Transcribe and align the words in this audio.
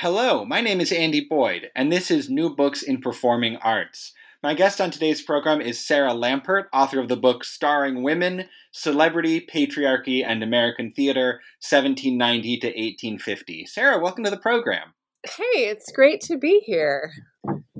Hello, 0.00 0.44
my 0.44 0.60
name 0.60 0.80
is 0.80 0.92
Andy 0.92 1.26
Boyd, 1.28 1.72
and 1.74 1.90
this 1.90 2.08
is 2.08 2.30
New 2.30 2.54
Books 2.54 2.82
in 2.82 3.00
Performing 3.00 3.56
Arts. 3.56 4.12
My 4.44 4.54
guest 4.54 4.80
on 4.80 4.92
today's 4.92 5.20
program 5.20 5.60
is 5.60 5.84
Sara 5.84 6.12
Lampert, 6.12 6.66
author 6.72 7.00
of 7.00 7.08
the 7.08 7.16
book 7.16 7.42
Starring 7.42 8.04
Women 8.04 8.44
Celebrity, 8.70 9.40
Patriarchy, 9.40 10.24
and 10.24 10.40
American 10.40 10.92
Theater, 10.92 11.40
1790 11.68 12.58
to 12.58 12.66
1850. 12.68 13.66
Sara, 13.66 14.00
welcome 14.00 14.22
to 14.22 14.30
the 14.30 14.36
program. 14.36 14.94
Hey, 15.24 15.66
it's 15.66 15.90
great 15.90 16.20
to 16.20 16.38
be 16.38 16.60
here. 16.60 17.10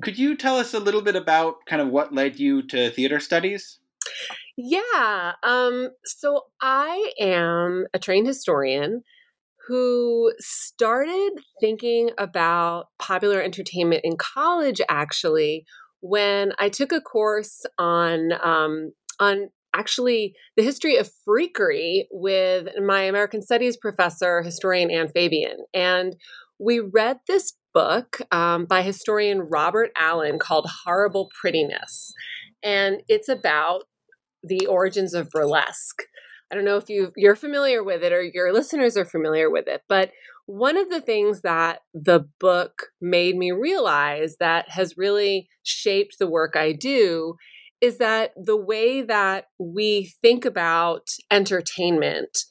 Could 0.03 0.19
you 0.19 0.37
tell 0.37 0.57
us 0.57 0.75
a 0.75 0.81
little 0.81 1.03
bit 1.03 1.15
about 1.15 1.67
kind 1.67 1.81
of 1.81 1.87
what 1.87 2.13
led 2.13 2.41
you 2.41 2.67
to 2.67 2.91
theater 2.91 3.21
studies? 3.21 3.79
Yeah, 4.57 5.35
um, 5.45 5.91
so 6.05 6.47
I 6.61 7.13
am 7.21 7.87
a 7.95 8.01
trained 8.01 8.27
historian 8.27 9.05
who 9.69 10.33
started 10.39 11.33
thinking 11.61 12.11
about 12.17 12.87
popular 12.99 13.41
entertainment 13.43 14.01
in 14.03 14.17
college 14.17 14.81
actually 14.89 15.67
when 16.01 16.53
I 16.59 16.71
took 16.71 16.91
a 16.91 17.03
course 17.03 17.65
on 17.79 18.33
um, 18.43 18.93
on 19.21 19.51
actually 19.75 20.35
the 20.57 20.63
history 20.63 20.97
of 20.97 21.11
freakery 21.29 22.05
with 22.11 22.69
my 22.83 23.03
American 23.03 23.43
Studies 23.43 23.77
professor, 23.77 24.43
historian 24.43 24.91
Ann 24.91 25.09
Fabian, 25.09 25.59
and 25.75 26.17
we 26.59 26.81
read 26.81 27.19
this 27.29 27.55
book 27.75 28.21
um, 28.33 28.65
by 28.65 28.83
historian 28.83 29.41
Robert 29.41 29.91
Allen 29.97 30.39
called 30.39 30.67
Horrible 30.85 31.29
Prettiness, 31.41 32.13
and 32.63 33.03
it's 33.07 33.29
about 33.29 33.83
the 34.43 34.67
origins 34.67 35.13
of 35.13 35.29
burlesque. 35.29 36.05
I 36.51 36.55
don't 36.55 36.65
know 36.65 36.77
if 36.77 36.89
you 36.89 37.13
you're 37.17 37.37
familiar 37.37 37.83
with 37.85 38.03
it 38.03 38.13
or 38.13 38.23
your 38.23 38.53
listeners 38.53 38.97
are 38.97 39.05
familiar 39.05 39.51
with 39.51 39.69
it, 39.69 39.83
but 39.89 40.11
one 40.47 40.79
of 40.79 40.89
the 40.89 41.03
things 41.03 41.43
that 41.43 41.81
the 41.93 42.27
book 42.41 42.87
made 43.03 43.37
me 43.37 43.53
realize 43.53 44.37
that 44.41 44.71
has 44.71 44.97
really 44.97 45.49
shaped 45.63 46.19
the 46.19 46.27
work 46.27 46.57
I 46.57 46.73
do 46.73 47.35
is 47.83 47.99
that 47.99 48.33
the 48.35 48.57
way 48.57 49.03
that 49.03 49.45
we 49.59 50.13
think 50.23 50.47
about 50.47 51.09
entertainment, 51.31 52.45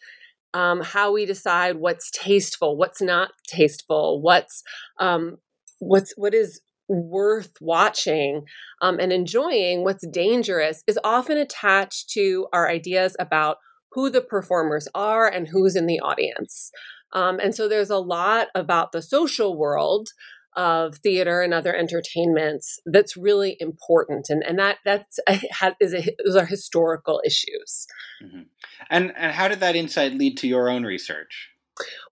um, 0.53 0.81
how 0.81 1.11
we 1.11 1.25
decide 1.25 1.77
what's 1.77 2.11
tasteful, 2.11 2.77
what's 2.77 3.01
not 3.01 3.31
tasteful, 3.47 4.21
what's 4.21 4.61
um, 4.99 5.37
what's 5.79 6.13
what 6.17 6.33
is 6.33 6.61
worth 6.87 7.51
watching 7.59 8.43
um, 8.81 8.99
and 8.99 9.11
enjoying, 9.11 9.83
what's 9.83 10.07
dangerous, 10.07 10.83
is 10.87 10.99
often 11.03 11.37
attached 11.37 12.09
to 12.11 12.47
our 12.53 12.69
ideas 12.69 13.15
about 13.19 13.57
who 13.91 14.09
the 14.09 14.21
performers 14.21 14.87
are 14.93 15.27
and 15.27 15.47
who's 15.47 15.75
in 15.75 15.85
the 15.85 15.99
audience. 15.99 16.71
Um, 17.13 17.39
and 17.39 17.55
so 17.55 17.67
there's 17.67 17.89
a 17.89 17.97
lot 17.97 18.47
about 18.53 18.91
the 18.91 19.01
social 19.01 19.57
world 19.57 20.09
of 20.57 20.95
theater 20.97 21.43
and 21.43 21.53
other 21.53 21.73
entertainments 21.73 22.79
that's 22.87 23.15
really 23.15 23.55
important 23.59 24.25
and 24.27 24.43
and 24.43 24.57
that 24.57 24.77
that's 24.83 25.19
a, 25.29 25.39
is 25.79 25.93
a, 25.93 26.03
those 26.25 26.35
are 26.35 26.47
historical 26.47 27.21
issues 27.23 27.85
mm-hmm. 28.23 28.41
and 28.89 29.13
and 29.15 29.33
how 29.33 29.47
did 29.47 29.59
that 29.59 29.75
insight 29.75 30.15
lead 30.15 30.35
to 30.35 30.47
your 30.47 30.67
own 30.67 30.83
research 30.83 31.51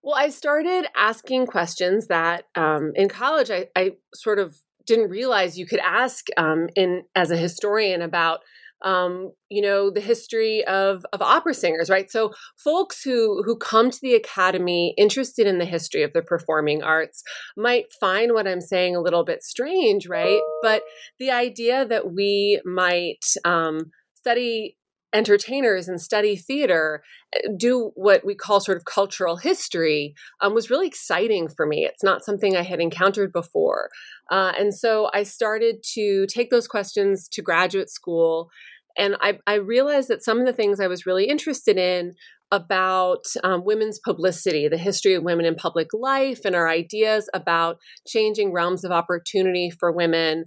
well 0.04 0.14
i 0.14 0.30
started 0.30 0.86
asking 0.96 1.48
questions 1.48 2.06
that 2.06 2.44
um, 2.54 2.92
in 2.94 3.10
college 3.10 3.50
I, 3.50 3.66
I 3.76 3.94
sort 4.14 4.38
of 4.38 4.56
didn't 4.86 5.10
realize 5.10 5.58
you 5.58 5.66
could 5.66 5.80
ask 5.80 6.28
um, 6.38 6.70
in 6.76 7.04
as 7.16 7.32
a 7.32 7.38
historian 7.38 8.04
about 8.04 8.42
um, 8.84 9.32
you 9.50 9.62
know 9.62 9.90
the 9.90 10.02
history 10.02 10.64
of 10.66 11.06
of 11.14 11.22
opera 11.22 11.54
singers 11.54 11.90
right? 11.90 12.12
So 12.12 12.32
folks 12.64 13.02
who 13.04 13.44
who 13.44 13.58
come 13.58 13.92
to 13.92 14.00
the 14.02 14.16
academy 14.16 14.94
interested 14.98 15.48
in 15.48 15.60
the 15.60 15.66
history 15.66 16.04
of 16.04 16.14
the 16.14 16.22
performing 16.22 16.84
arts 16.84 17.24
might 17.58 17.86
find 18.00 18.34
what 18.34 18.48
i'm 18.48 18.62
saying 18.62 18.96
a 18.96 19.02
little 19.02 19.24
bit 19.24 19.44
strange 19.44 20.08
right? 20.08 20.42
But 20.62 20.84
the 21.20 21.32
idea 21.32 21.86
that 21.86 22.14
we 22.14 22.62
might 22.66 23.26
um, 23.44 23.92
study 24.16 24.78
entertainers 25.16 25.88
and 25.88 26.02
study 26.02 26.36
theater 26.36 27.02
eh, 27.34 27.48
do 27.58 27.92
what 27.96 28.26
we 28.26 28.36
call 28.36 28.60
sort 28.60 28.78
of 28.78 28.86
cultural 28.86 29.38
history 29.38 30.14
um, 30.42 30.54
was 30.54 30.70
really 30.70 30.88
exciting 30.88 31.48
for 31.48 31.66
me. 31.66 31.86
It's 31.86 32.04
not 32.04 32.24
something 32.24 32.56
i 32.56 32.62
had 32.62 32.82
encountered 32.82 33.32
before. 33.32 33.90
Uh, 34.30 34.52
and 34.60 34.74
so 34.74 35.10
i 35.14 35.24
started 35.24 35.78
to 35.94 36.28
take 36.28 36.50
those 36.50 36.68
questions 36.68 37.28
to 37.30 37.42
graduate 37.42 37.90
school 37.90 38.50
and 38.98 39.16
I, 39.20 39.40
I, 39.46 39.56
realized 39.56 40.08
that 40.08 40.24
some 40.24 40.40
of 40.40 40.46
the 40.46 40.54
things 40.54 40.80
I 40.80 40.88
was 40.88 41.06
really 41.06 41.26
interested 41.26 41.78
in 41.78 42.14
about 42.52 43.26
um, 43.44 43.66
women's 43.66 44.00
publicity, 44.00 44.68
the 44.68 44.78
history 44.78 45.16
of 45.16 45.24
women 45.24 45.46
in 45.46 45.56
public 45.56 45.90
life, 45.94 46.46
and 46.46 46.56
our 46.56 46.70
ideas 46.70 47.30
about 47.34 47.78
changing 48.08 48.54
realms 48.54 48.84
of 48.84 48.92
opportunity 48.92 49.70
for 49.70 49.92
women, 49.92 50.46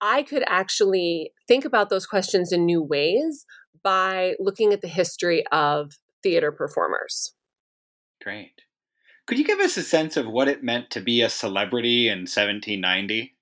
I 0.00 0.22
could 0.22 0.44
actually 0.46 1.32
think 1.48 1.64
about 1.64 1.90
those 1.90 2.06
questions 2.06 2.52
in 2.52 2.64
new 2.64 2.82
ways 2.82 3.44
by 3.82 4.34
looking 4.38 4.72
at 4.72 4.80
the 4.80 4.88
history 4.88 5.44
of 5.52 5.92
theater 6.22 6.52
performers. 6.52 7.34
Great. 8.22 8.62
Could 9.26 9.38
you 9.38 9.44
give 9.44 9.60
us 9.60 9.76
a 9.76 9.82
sense 9.82 10.16
of 10.16 10.26
what 10.26 10.48
it 10.48 10.64
meant 10.64 10.90
to 10.90 11.00
be 11.00 11.22
a 11.22 11.28
celebrity 11.28 12.08
in 12.08 12.20
1790? 12.20 13.34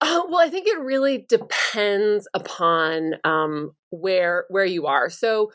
Uh, 0.00 0.22
well, 0.28 0.40
I 0.40 0.50
think 0.50 0.66
it 0.66 0.80
really 0.80 1.24
depends 1.28 2.28
upon 2.34 3.14
um, 3.24 3.72
where 3.90 4.44
where 4.48 4.64
you 4.64 4.86
are. 4.86 5.08
So, 5.08 5.52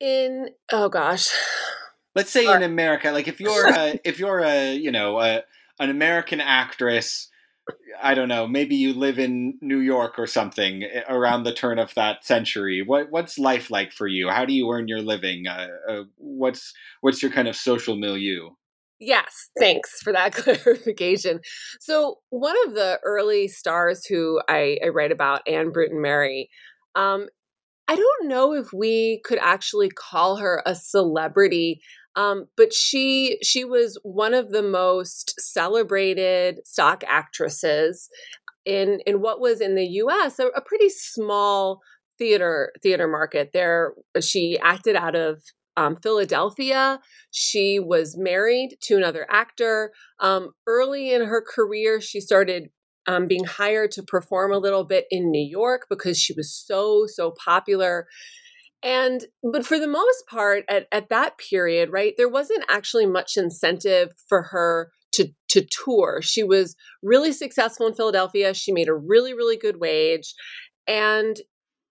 in 0.00 0.50
oh 0.72 0.88
gosh, 0.88 1.30
let's 2.14 2.30
say 2.30 2.52
in 2.52 2.62
America, 2.62 3.12
like 3.12 3.28
if 3.28 3.40
you're 3.40 3.68
a, 3.68 3.98
if 4.04 4.18
you're 4.18 4.40
a 4.40 4.74
you 4.74 4.90
know 4.90 5.20
a, 5.20 5.42
an 5.78 5.88
American 5.88 6.40
actress, 6.40 7.28
I 8.02 8.14
don't 8.14 8.28
know, 8.28 8.46
maybe 8.46 8.76
you 8.76 8.92
live 8.92 9.18
in 9.18 9.58
New 9.60 9.78
York 9.78 10.18
or 10.18 10.26
something 10.26 10.82
eh, 10.82 11.02
around 11.08 11.44
the 11.44 11.54
turn 11.54 11.78
of 11.78 11.94
that 11.94 12.24
century. 12.24 12.82
What 12.82 13.10
what's 13.10 13.38
life 13.38 13.70
like 13.70 13.92
for 13.92 14.06
you? 14.06 14.28
How 14.28 14.44
do 14.44 14.52
you 14.52 14.70
earn 14.70 14.88
your 14.88 15.00
living? 15.00 15.46
Uh, 15.46 15.68
uh, 15.88 16.02
what's 16.16 16.72
what's 17.00 17.22
your 17.22 17.32
kind 17.32 17.48
of 17.48 17.56
social 17.56 17.96
milieu? 17.96 18.50
Yes, 18.98 19.50
thanks 19.58 20.00
for 20.02 20.12
that 20.12 20.32
clarification. 20.34 21.40
So, 21.80 22.18
one 22.30 22.56
of 22.66 22.74
the 22.74 22.98
early 23.04 23.48
stars 23.48 24.06
who 24.06 24.40
I, 24.48 24.78
I 24.84 24.88
write 24.88 25.12
about, 25.12 25.46
Ann 25.46 25.70
Brunton 25.70 26.00
Merry, 26.00 26.48
um, 26.94 27.28
I 27.88 27.94
don't 27.94 28.28
know 28.28 28.54
if 28.54 28.72
we 28.72 29.20
could 29.24 29.38
actually 29.40 29.90
call 29.90 30.36
her 30.36 30.62
a 30.66 30.74
celebrity, 30.74 31.80
um, 32.16 32.46
but 32.56 32.72
she 32.72 33.38
she 33.42 33.64
was 33.64 33.98
one 34.02 34.34
of 34.34 34.50
the 34.50 34.62
most 34.62 35.34
celebrated 35.38 36.60
stock 36.66 37.04
actresses 37.06 38.08
in 38.64 39.00
in 39.06 39.20
what 39.20 39.40
was 39.40 39.60
in 39.60 39.74
the 39.74 39.86
U.S. 39.86 40.38
a, 40.38 40.46
a 40.48 40.62
pretty 40.62 40.88
small 40.88 41.80
theater 42.18 42.72
theater 42.82 43.06
market. 43.06 43.50
There, 43.52 43.92
she 44.20 44.58
acted 44.62 44.96
out 44.96 45.14
of 45.14 45.42
um, 45.76 45.96
Philadelphia. 45.96 47.00
She 47.30 47.78
was 47.78 48.16
married 48.16 48.78
to 48.82 48.96
another 48.96 49.26
actor. 49.30 49.92
Um, 50.20 50.52
early 50.66 51.12
in 51.12 51.26
her 51.26 51.42
career, 51.42 52.00
she 52.00 52.20
started 52.20 52.70
um, 53.06 53.26
being 53.28 53.44
hired 53.44 53.90
to 53.92 54.02
perform 54.02 54.52
a 54.52 54.58
little 54.58 54.84
bit 54.84 55.04
in 55.10 55.30
New 55.30 55.46
York 55.46 55.86
because 55.88 56.18
she 56.18 56.32
was 56.32 56.52
so, 56.52 57.04
so 57.06 57.34
popular. 57.44 58.06
And, 58.82 59.24
but 59.42 59.66
for 59.66 59.78
the 59.78 59.88
most 59.88 60.26
part, 60.28 60.64
at, 60.68 60.86
at 60.92 61.08
that 61.08 61.38
period, 61.38 61.90
right, 61.90 62.14
there 62.16 62.28
wasn't 62.28 62.64
actually 62.68 63.06
much 63.06 63.36
incentive 63.36 64.12
for 64.28 64.42
her 64.42 64.92
to, 65.12 65.28
to 65.48 65.66
tour. 65.84 66.20
She 66.22 66.44
was 66.44 66.76
really 67.02 67.32
successful 67.32 67.86
in 67.86 67.94
Philadelphia. 67.94 68.54
She 68.54 68.72
made 68.72 68.88
a 68.88 68.94
really, 68.94 69.32
really 69.34 69.56
good 69.56 69.80
wage. 69.80 70.34
And 70.86 71.36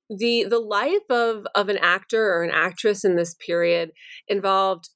the 0.09 0.45
the 0.47 0.59
life 0.59 1.09
of 1.09 1.47
of 1.55 1.69
an 1.69 1.77
actor 1.77 2.31
or 2.33 2.43
an 2.43 2.51
actress 2.51 3.03
in 3.03 3.15
this 3.15 3.33
period 3.33 3.91
involved 4.27 4.89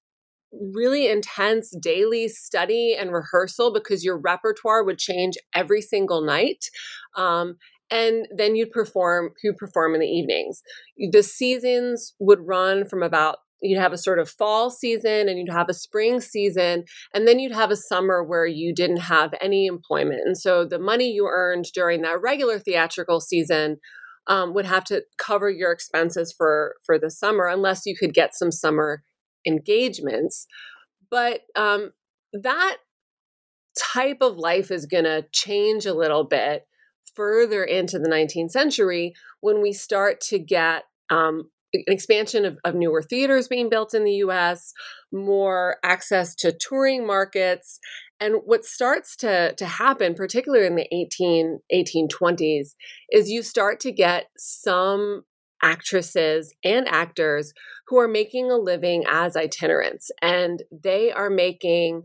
really 0.51 1.07
intense 1.07 1.75
daily 1.80 2.27
study 2.27 2.95
and 3.00 3.12
rehearsal 3.12 3.71
because 3.71 4.03
your 4.03 4.18
repertoire 4.18 4.83
would 4.83 4.97
change 4.97 5.35
every 5.53 5.81
single 5.81 6.21
night 6.21 6.65
um, 7.15 7.56
and 7.91 8.27
then 8.36 8.56
you'd 8.56 8.71
perform 8.71 9.31
you 9.44 9.53
perform 9.53 9.95
in 9.95 10.01
the 10.01 10.07
evenings. 10.07 10.62
The 11.12 11.24
seasons 11.24 12.13
would 12.19 12.39
run 12.45 12.86
from 12.86 13.03
about 13.03 13.38
you'd 13.62 13.80
have 13.80 13.94
a 13.94 13.97
sort 13.97 14.19
of 14.19 14.30
fall 14.30 14.69
season 14.69 15.27
and 15.27 15.38
you'd 15.38 15.51
have 15.51 15.69
a 15.69 15.74
spring 15.74 16.21
season 16.21 16.86
and 17.13 17.27
then 17.27 17.39
you'd 17.39 17.53
have 17.53 17.71
a 17.71 17.75
summer 17.75 18.24
where 18.24 18.45
you 18.45 18.74
didn't 18.74 19.01
have 19.01 19.33
any 19.41 19.65
employment. 19.65 20.21
And 20.25 20.38
so 20.38 20.65
the 20.65 20.80
money 20.80 21.12
you 21.12 21.27
earned 21.27 21.65
during 21.74 22.01
that 22.03 22.21
regular 22.21 22.57
theatrical 22.59 23.19
season 23.19 23.77
um, 24.27 24.53
would 24.53 24.65
have 24.65 24.83
to 24.85 25.03
cover 25.18 25.50
your 25.50 25.71
expenses 25.71 26.33
for 26.35 26.75
for 26.85 27.00
the 27.00 27.09
summer 27.09 27.47
unless 27.47 27.85
you 27.85 27.95
could 27.97 28.13
get 28.13 28.35
some 28.35 28.51
summer 28.51 29.03
engagements. 29.45 30.45
But 31.09 31.42
um, 31.56 31.92
that 32.33 32.77
type 33.94 34.18
of 34.21 34.38
life 34.38 34.71
is 34.71 34.85
going 34.85 35.06
to 35.06 35.25
change 35.31 35.85
a 35.85 35.94
little 35.94 36.24
bit 36.24 36.65
further 37.15 37.63
into 37.63 38.00
the 38.00 38.09
19th 38.09 38.51
century 38.51 39.13
when 39.41 39.61
we 39.61 39.73
start 39.73 40.21
to 40.21 40.39
get 40.39 40.83
um, 41.09 41.50
an 41.73 41.83
expansion 41.88 42.45
of, 42.45 42.57
of, 42.63 42.75
newer 42.75 43.01
theaters 43.01 43.47
being 43.47 43.69
built 43.69 43.94
in 43.94 44.03
the 44.03 44.15
US, 44.15 44.73
more 45.11 45.77
access 45.83 46.35
to 46.35 46.51
touring 46.51 47.06
markets. 47.06 47.79
And 48.19 48.35
what 48.45 48.65
starts 48.65 49.15
to, 49.17 49.53
to 49.56 49.65
happen, 49.65 50.13
particularly 50.13 50.67
in 50.67 50.75
the 50.75 50.88
18, 50.94 51.59
1820s, 51.73 52.75
is 53.11 53.29
you 53.29 53.44
start 53.44 53.79
to 53.81 53.91
get 53.91 54.29
some 54.38 55.23
actresses 55.61 56.53
and 56.63 56.88
actors 56.88 57.53
who 57.88 57.97
are 57.97 58.07
making 58.07 58.50
a 58.50 58.57
living 58.57 59.03
as 59.07 59.35
itinerants. 59.35 60.11
And 60.21 60.63
they 60.71 61.11
are 61.11 61.29
making 61.29 62.03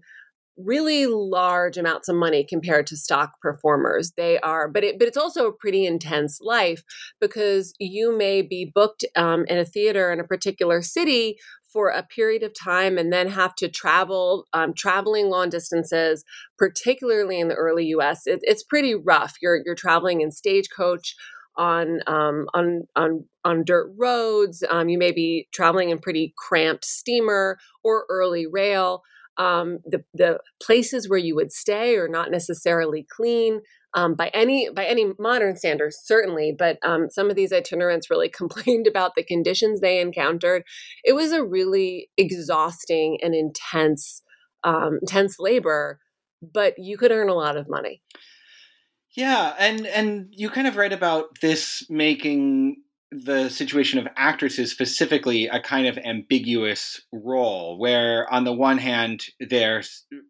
really 0.57 1.07
large 1.07 1.77
amounts 1.77 2.09
of 2.09 2.17
money 2.17 2.45
compared 2.49 2.87
to 2.89 2.97
stock 2.97 3.41
performers. 3.41 4.13
They 4.17 4.39
are 4.41 4.69
but 4.69 4.85
it 4.85 4.99
but 4.99 5.09
it's 5.09 5.17
also 5.17 5.47
a 5.47 5.53
pretty 5.53 5.87
intense 5.87 6.39
life 6.41 6.83
because 7.21 7.75
you 7.79 8.17
may 8.17 8.43
be 8.43 8.71
booked 8.73 9.05
um, 9.17 9.45
in 9.47 9.59
a 9.59 9.65
theater 9.65 10.13
in 10.13 10.21
a 10.21 10.25
particular 10.25 10.83
city 10.83 11.37
for 11.73 11.89
a 11.89 12.05
period 12.05 12.45
of 12.45 12.53
time 12.55 12.97
and 12.97 13.13
then 13.13 13.27
have 13.29 13.55
to 13.57 13.69
travel 13.69 14.47
um, 14.53 14.73
traveling 14.75 15.29
long 15.29 15.49
distances 15.49 16.25
particularly 16.57 17.41
in 17.41 17.49
the 17.49 17.55
early 17.55 17.87
us 17.87 18.27
it, 18.27 18.41
it's 18.43 18.63
pretty 18.63 18.95
rough. 18.95 19.35
You're 19.43 19.61
you're 19.65 19.75
traveling 19.75 20.21
in 20.21 20.31
stagecoach 20.31 21.17
on 21.57 22.01
um, 22.07 22.47
on 22.55 22.83
on 22.97 23.25
on 23.45 23.65
dirt 23.65 23.93
roads. 23.97 24.65
Um, 24.69 24.89
you 24.89 24.99
may 24.99 25.13
be 25.13 25.49
traveling 25.53 25.91
in 25.91 25.99
pretty 25.99 26.35
cramped 26.37 26.85
steamer 26.85 27.59
or 27.83 28.07
early 28.09 28.47
rail 28.47 29.03
um, 29.37 29.79
the 29.85 30.05
the 30.15 30.39
places 30.63 31.09
where 31.09 31.19
you 31.19 31.35
would 31.35 31.53
stay 31.53 31.97
are 31.97 32.09
not 32.09 32.31
necessarily 32.31 33.07
clean 33.09 33.61
um, 33.95 34.15
by 34.15 34.29
any 34.29 34.69
by 34.71 34.85
any 34.85 35.13
modern 35.19 35.57
standards, 35.57 35.99
certainly. 36.03 36.55
But 36.57 36.79
um, 36.83 37.09
some 37.11 37.31
of 37.31 37.37
these 37.37 37.53
itinerants 37.53 38.11
really 38.11 38.29
complained 38.37 38.87
about 38.87 39.13
the 39.15 39.25
conditions 39.25 39.81
they 39.81 40.01
encountered. 40.01 40.65
It 41.05 41.15
was 41.15 41.33
a 41.33 41.45
really 41.45 42.11
exhausting 42.17 43.19
and 43.23 43.35
intense 43.35 44.23
um, 44.65 44.99
intense 45.03 45.39
labor, 45.39 46.01
but 46.43 46.75
you 46.79 46.97
could 46.97 47.13
earn 47.13 47.29
a 47.29 47.35
lot 47.35 47.57
of 47.57 47.69
money. 47.69 48.03
Yeah, 49.17 49.55
and 49.59 49.87
and 49.87 50.29
you 50.33 50.51
kind 50.51 50.67
of 50.67 50.77
write 50.77 50.93
about 50.93 51.41
this 51.41 51.87
making 51.89 52.77
the 53.23 53.49
situation 53.49 54.01
of 54.01 54.09
actresses 54.17 54.73
specifically 54.73 55.47
a 55.47 55.61
kind 55.61 55.87
of 55.87 55.97
ambiguous 55.99 57.01
role 57.13 57.79
where 57.79 58.33
on 58.33 58.43
the 58.43 58.53
one 58.53 58.79
hand 58.79 59.23
they're 59.39 59.83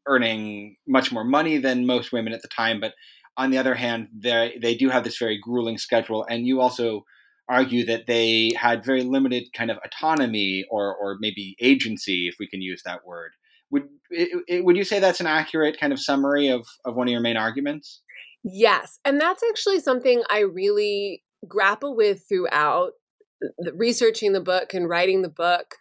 earning 0.06 0.76
much 0.86 1.10
more 1.10 1.24
money 1.24 1.56
than 1.56 1.86
most 1.86 2.12
women 2.12 2.34
at 2.34 2.42
the 2.42 2.48
time 2.48 2.80
but 2.80 2.92
on 3.38 3.50
the 3.50 3.56
other 3.56 3.74
hand 3.74 4.08
they 4.14 4.58
they 4.60 4.74
do 4.74 4.90
have 4.90 5.02
this 5.02 5.16
very 5.16 5.38
grueling 5.38 5.78
schedule 5.78 6.26
and 6.28 6.46
you 6.46 6.60
also 6.60 7.04
argue 7.48 7.86
that 7.86 8.06
they 8.06 8.52
had 8.56 8.84
very 8.84 9.02
limited 9.02 9.44
kind 9.56 9.70
of 9.70 9.78
autonomy 9.84 10.64
or 10.70 10.94
or 10.94 11.16
maybe 11.20 11.56
agency 11.60 12.28
if 12.28 12.34
we 12.38 12.46
can 12.46 12.60
use 12.60 12.82
that 12.84 13.06
word 13.06 13.32
would 13.70 13.88
it, 14.10 14.62
would 14.62 14.76
you 14.76 14.84
say 14.84 14.98
that's 14.98 15.20
an 15.20 15.26
accurate 15.26 15.80
kind 15.80 15.92
of 15.92 16.00
summary 16.00 16.48
of 16.48 16.66
of 16.84 16.94
one 16.96 17.08
of 17.08 17.12
your 17.12 17.20
main 17.22 17.38
arguments 17.38 18.02
Yes. 18.46 18.98
And 19.06 19.18
that's 19.18 19.42
actually 19.42 19.80
something 19.80 20.22
I 20.28 20.40
really 20.40 21.23
grapple 21.48 21.96
with 21.96 22.24
throughout 22.28 22.92
researching 23.74 24.32
the 24.32 24.40
book 24.40 24.74
and 24.74 24.88
writing 24.88 25.22
the 25.22 25.28
book 25.28 25.76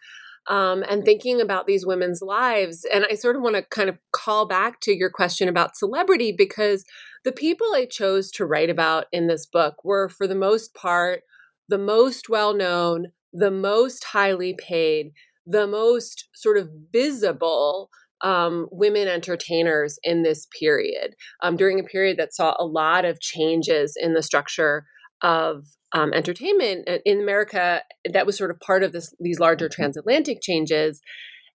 um, 0.46 0.84
and 0.88 1.04
thinking 1.04 1.40
about 1.40 1.66
these 1.66 1.86
women's 1.86 2.20
lives. 2.20 2.86
And 2.92 3.06
I 3.10 3.14
sort 3.14 3.36
of 3.36 3.42
want 3.42 3.56
to 3.56 3.62
kind 3.62 3.88
of 3.88 3.98
call 4.12 4.46
back 4.46 4.80
to 4.80 4.94
your 4.94 5.10
question 5.10 5.48
about 5.48 5.76
celebrity 5.76 6.34
because 6.36 6.84
the 7.24 7.32
people 7.32 7.68
I 7.74 7.86
chose 7.86 8.30
to 8.32 8.44
write 8.44 8.70
about 8.70 9.06
in 9.12 9.26
this 9.26 9.46
book 9.46 9.76
were, 9.84 10.08
for 10.08 10.26
the 10.26 10.34
most 10.34 10.74
part, 10.74 11.22
the 11.68 11.78
most 11.78 12.28
well 12.28 12.54
known, 12.54 13.06
the 13.32 13.50
most 13.50 14.04
highly 14.04 14.54
paid, 14.54 15.12
the 15.46 15.66
most 15.66 16.28
sort 16.34 16.58
of 16.58 16.68
visible 16.92 17.90
um, 18.20 18.68
women 18.70 19.08
entertainers 19.08 19.98
in 20.02 20.22
this 20.22 20.46
period, 20.58 21.14
um, 21.42 21.56
during 21.56 21.80
a 21.80 21.84
period 21.84 22.18
that 22.18 22.34
saw 22.34 22.54
a 22.58 22.64
lot 22.64 23.04
of 23.04 23.20
changes 23.20 23.96
in 24.00 24.14
the 24.14 24.22
structure 24.22 24.86
of 25.22 25.64
um, 25.92 26.12
entertainment 26.12 26.88
in 27.04 27.20
America 27.20 27.82
that 28.10 28.26
was 28.26 28.36
sort 28.36 28.50
of 28.50 28.60
part 28.60 28.82
of 28.82 28.92
this, 28.92 29.14
these 29.20 29.38
larger 29.38 29.66
mm-hmm. 29.68 29.82
transatlantic 29.82 30.38
changes. 30.42 31.00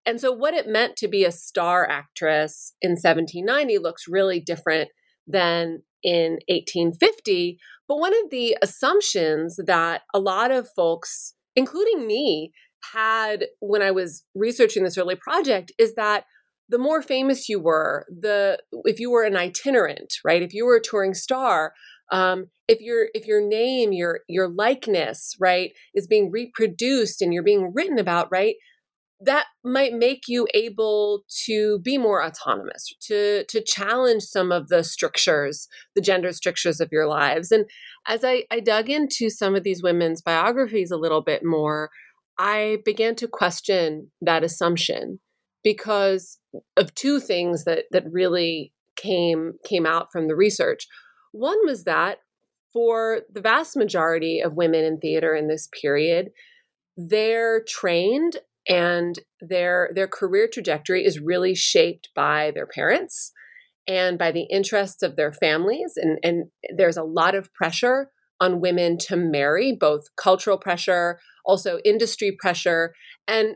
And 0.06 0.20
so, 0.20 0.32
what 0.32 0.54
it 0.54 0.68
meant 0.68 0.96
to 0.98 1.08
be 1.08 1.26
a 1.26 1.32
star 1.32 1.88
actress 1.88 2.74
in 2.82 2.92
1790 2.92 3.78
looks 3.80 4.08
really 4.08 4.40
different 4.40 4.90
than 5.28 5.84
in 6.04 6.40
1850. 6.48 7.60
But 7.88 7.98
one 7.98 8.14
of 8.14 8.30
the 8.32 8.58
assumptions 8.62 9.60
that 9.66 10.04
a 10.14 10.20
lot 10.20 10.52
of 10.52 10.70
folks, 10.76 11.34
including 11.56 12.08
me, 12.08 12.52
had 12.94 13.48
when 13.60 13.82
I 13.82 13.92
was 13.92 14.24
researching 14.36 14.84
this 14.84 14.98
early 14.98 15.16
project 15.16 15.72
is 15.78 15.96
that 15.96 16.24
the 16.70 16.78
more 16.78 17.02
famous 17.02 17.50
you 17.50 17.60
were, 17.60 18.06
the 18.10 18.60
if 18.86 19.00
you 19.00 19.12
were 19.12 19.24
an 19.24 19.36
itinerant, 19.36 20.14
right? 20.24 20.42
If 20.42 20.54
you 20.54 20.66
were 20.66 20.78
a 20.78 20.82
touring 20.82 21.14
star, 21.14 21.74
um, 22.12 22.48
if 22.68 22.82
your 22.82 23.08
if 23.14 23.26
your 23.26 23.42
name 23.42 23.92
your 23.92 24.22
your 24.28 24.48
likeness 24.48 25.36
right 25.40 25.72
is 25.94 26.08
being 26.08 26.32
reproduced 26.32 27.22
and 27.22 27.34
you're 27.34 27.44
being 27.44 27.72
written 27.74 28.00
about 28.00 28.28
right 28.32 28.56
that 29.22 29.48
might 29.66 29.94
make 29.94 30.28
you 30.28 30.48
able 30.54 31.24
to 31.46 31.80
be 31.80 31.98
more 31.98 32.24
autonomous 32.24 32.94
to 33.02 33.44
to 33.46 33.62
challenge 33.62 34.24
some 34.24 34.52
of 34.52 34.70
the 34.70 34.84
strictures 34.84 35.68
the 35.96 36.02
gender 36.02 36.32
strictures 36.32 36.80
of 36.80 36.90
your 36.92 37.08
lives. 37.08 37.52
And 37.52 37.66
as 38.08 38.24
i 38.24 38.44
i 38.52 38.60
dug 38.60 38.90
into 38.90 39.30
some 39.30 39.56
of 39.56 39.64
these 39.64 39.84
women's 39.84 40.22
biographies 40.22 40.92
a 40.92 40.98
little 40.98 41.22
bit 41.22 41.44
more 41.44 41.90
i 42.38 42.78
began 42.86 43.16
to 43.16 43.28
question 43.28 44.10
that 44.22 44.44
assumption 44.44 45.20
because 45.64 46.40
of 46.78 46.96
two 46.96 47.20
things 47.20 47.66
that 47.66 47.86
that 47.92 48.06
really 48.12 48.74
came 48.96 49.54
came 49.66 49.86
out 49.86 50.12
from 50.12 50.28
the 50.28 50.36
research 50.36 50.88
one 51.32 51.60
was 51.66 51.84
that 51.84 52.20
for 52.74 53.22
the 53.32 53.42
vast 53.42 53.76
majority 53.76 54.42
of 54.42 54.54
women 54.54 54.84
in 54.84 55.00
theater 55.00 55.36
in 55.36 55.48
this 55.48 55.68
period, 55.82 56.30
they're 56.98 57.64
trained 57.68 58.38
and 58.68 59.20
their 59.42 59.90
their 59.96 60.08
career 60.08 60.48
trajectory 60.52 61.06
is 61.06 61.20
really 61.20 61.56
shaped 61.56 62.10
by 62.16 62.52
their 62.54 62.68
parents 62.68 63.32
and 63.88 64.20
by 64.20 64.32
the 64.32 64.44
interests 64.52 65.02
of 65.02 65.16
their 65.16 65.32
families. 65.32 65.94
And 65.96 66.20
and 66.24 66.46
there's 66.76 66.98
a 66.98 67.04
lot 67.04 67.36
of 67.36 67.54
pressure 67.54 68.12
on 68.40 68.62
women 68.62 68.98
to 68.98 69.18
marry 69.18 69.76
both 69.78 70.04
cultural 70.16 70.58
pressure 70.58 71.20
also 71.46 71.80
industry 71.84 72.36
pressure. 72.38 72.94
And 73.28 73.56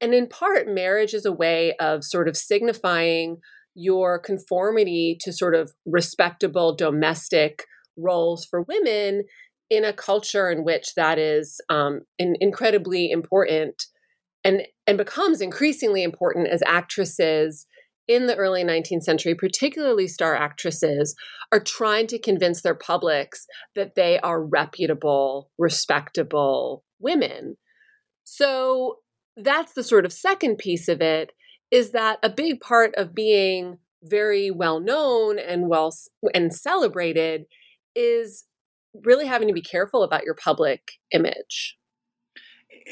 and 0.00 0.14
in 0.14 0.28
part 0.28 0.68
marriage 0.68 1.14
is 1.14 1.24
a 1.24 1.32
way 1.32 1.74
of 1.80 2.04
sort 2.04 2.28
of 2.28 2.36
signifying 2.36 3.38
your 3.74 4.18
conformity 4.18 5.16
to 5.20 5.32
sort 5.32 5.54
of 5.54 5.72
respectable 5.86 6.74
domestic 6.74 7.64
roles 7.96 8.44
for 8.44 8.62
women 8.62 9.24
in 9.68 9.84
a 9.84 9.92
culture 9.92 10.50
in 10.50 10.64
which 10.64 10.94
that 10.96 11.18
is 11.18 11.60
um, 11.68 12.00
in, 12.18 12.34
incredibly 12.40 13.10
important 13.10 13.84
and 14.44 14.62
and 14.86 14.98
becomes 14.98 15.40
increasingly 15.40 16.02
important 16.02 16.48
as 16.48 16.62
actresses 16.66 17.66
in 18.08 18.26
the 18.26 18.34
early 18.34 18.64
19th 18.64 19.02
century, 19.02 19.36
particularly 19.36 20.08
star 20.08 20.34
actresses, 20.34 21.14
are 21.52 21.60
trying 21.60 22.08
to 22.08 22.18
convince 22.18 22.62
their 22.62 22.74
publics 22.74 23.46
that 23.76 23.94
they 23.94 24.18
are 24.18 24.42
reputable, 24.42 25.48
respectable 25.58 26.82
women. 26.98 27.56
So 28.24 28.96
that's 29.36 29.74
the 29.74 29.84
sort 29.84 30.04
of 30.04 30.12
second 30.12 30.58
piece 30.58 30.88
of 30.88 31.00
it 31.00 31.30
is 31.70 31.92
that 31.92 32.18
a 32.22 32.30
big 32.30 32.60
part 32.60 32.94
of 32.96 33.14
being 33.14 33.78
very 34.02 34.50
well 34.50 34.80
known 34.80 35.38
and 35.38 35.68
well 35.68 35.94
and 36.34 36.54
celebrated 36.54 37.44
is 37.94 38.44
really 39.04 39.26
having 39.26 39.48
to 39.48 39.54
be 39.54 39.62
careful 39.62 40.02
about 40.02 40.24
your 40.24 40.34
public 40.34 40.92
image 41.12 41.76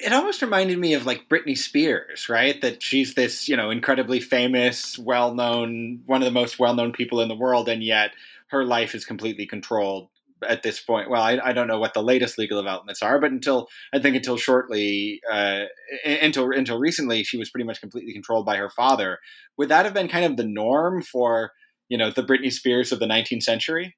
it 0.01 0.13
almost 0.13 0.43
reminded 0.43 0.79
me 0.79 0.95
of 0.95 1.07
like 1.07 1.29
Britney 1.29 1.57
Spears, 1.57 2.29
right? 2.29 2.61
That 2.61 2.83
she's 2.83 3.15
this, 3.15 3.49
you 3.49 3.57
know, 3.57 3.71
incredibly 3.71 4.21
famous, 4.21 4.99
well 4.99 5.35
known, 5.35 6.03
one 6.07 6.23
of 6.23 6.27
the 6.27 6.31
most 6.33 6.59
well 6.59 6.75
known 6.75 6.93
people 6.93 7.21
in 7.21 7.29
the 7.29 7.35
world, 7.35 7.69
and 7.69 7.83
yet 7.83 8.13
her 8.49 8.65
life 8.65 8.95
is 8.95 9.05
completely 9.05 9.47
controlled 9.47 10.09
at 10.47 10.63
this 10.63 10.81
point. 10.81 11.11
Well, 11.11 11.23
I, 11.23 11.39
I 11.43 11.53
don't 11.53 11.69
know 11.69 11.79
what 11.79 11.95
the 11.95 12.03
latest 12.03 12.39
legal 12.39 12.61
developments 12.61 13.03
are, 13.03 13.21
but 13.21 13.31
until 13.31 13.69
I 13.95 13.99
think 13.99 14.17
until 14.17 14.37
shortly, 14.37 15.21
uh, 15.31 15.65
until 16.05 16.51
until 16.51 16.79
recently, 16.79 17.25
she 17.25 17.37
was 17.39 17.51
pretty 17.51 17.65
much 17.65 17.81
completely 17.81 18.13
controlled 18.13 18.47
by 18.47 18.57
her 18.57 18.71
father. 18.71 19.19
Would 19.57 19.69
that 19.69 19.85
have 19.85 19.95
been 19.95 20.09
kind 20.09 20.25
of 20.25 20.37
the 20.37 20.47
norm 20.47 21.03
for 21.03 21.53
you 21.89 21.99
know 21.99 22.11
the 22.11 22.23
Britney 22.23 22.53
Spears 22.53 22.93
of 22.93 23.01
the 23.01 23.07
19th 23.07 23.43
century? 23.43 23.97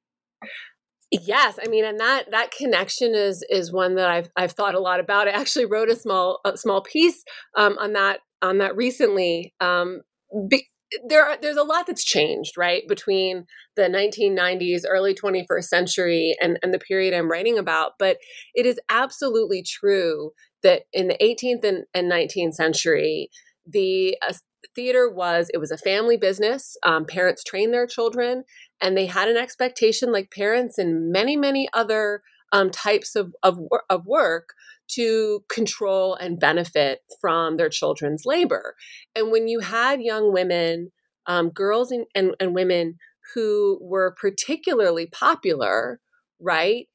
Yes, 1.11 1.59
I 1.62 1.68
mean, 1.68 1.85
and 1.85 1.99
that 1.99 2.30
that 2.30 2.52
connection 2.52 3.14
is 3.14 3.44
is 3.50 3.73
one 3.73 3.97
that 3.97 4.09
I've 4.09 4.28
I've 4.37 4.52
thought 4.52 4.76
a 4.76 4.80
lot 4.80 5.00
about. 5.00 5.26
I 5.26 5.32
actually 5.32 5.66
wrote 5.66 5.90
a 5.90 5.97
small 5.97 6.40
a 6.44 6.56
small 6.56 6.82
piece 6.82 7.25
um, 7.56 7.76
on 7.78 7.94
that 7.94 8.20
on 8.42 8.59
that 8.59 8.76
recently. 8.76 9.52
Um, 9.61 10.02
be, 10.49 10.68
there 11.06 11.25
are, 11.25 11.37
there's 11.40 11.56
a 11.56 11.62
lot 11.62 11.87
that's 11.87 12.04
changed, 12.04 12.56
right, 12.56 12.82
between 12.88 13.47
the 13.76 13.82
1990s, 13.82 14.82
early 14.88 15.14
21st 15.14 15.64
century, 15.64 16.37
and 16.40 16.59
and 16.62 16.75
the 16.75 16.78
period 16.78 17.14
I'm 17.14 17.30
writing 17.30 17.59
about. 17.59 17.92
But 17.99 18.18
it 18.54 18.66
is 18.66 18.80
absolutely 18.88 19.62
true 19.62 20.32
that 20.62 20.82
in 20.92 21.09
the 21.09 21.16
18th 21.20 21.64
and, 21.64 21.85
and 21.94 22.11
19th 22.11 22.54
century, 22.54 23.30
the 23.66 24.16
uh, 24.26 24.32
theater 24.75 25.11
was 25.11 25.50
it 25.52 25.59
was 25.59 25.70
a 25.70 25.78
family 25.78 26.16
business. 26.16 26.76
Um, 26.82 27.04
parents 27.04 27.42
trained 27.44 27.73
their 27.73 27.87
children 27.87 28.44
and 28.80 28.97
they 28.97 29.06
had 29.06 29.28
an 29.28 29.37
expectation 29.37 30.12
like 30.12 30.30
parents 30.30 30.78
and 30.78 31.11
many 31.11 31.37
many 31.37 31.68
other 31.73 32.23
um, 32.52 32.71
types 32.71 33.16
of, 33.16 33.35
of, 33.42 33.59
of 33.88 34.07
work 34.07 34.54
to 34.88 35.45
control 35.49 36.14
and 36.14 36.40
benefit 36.40 37.00
from 37.21 37.57
their 37.57 37.69
children's 37.69 38.25
labor 38.25 38.75
and 39.14 39.30
when 39.30 39.49
you 39.49 39.61
had 39.61 40.00
young 40.00 40.33
women 40.33 40.90
um, 41.26 41.50
girls 41.50 41.90
and, 41.90 42.07
and, 42.14 42.35
and 42.40 42.54
women 42.54 42.97
who 43.35 43.78
were 43.80 44.14
particularly 44.21 45.07
popular 45.07 46.00
right 46.40 46.87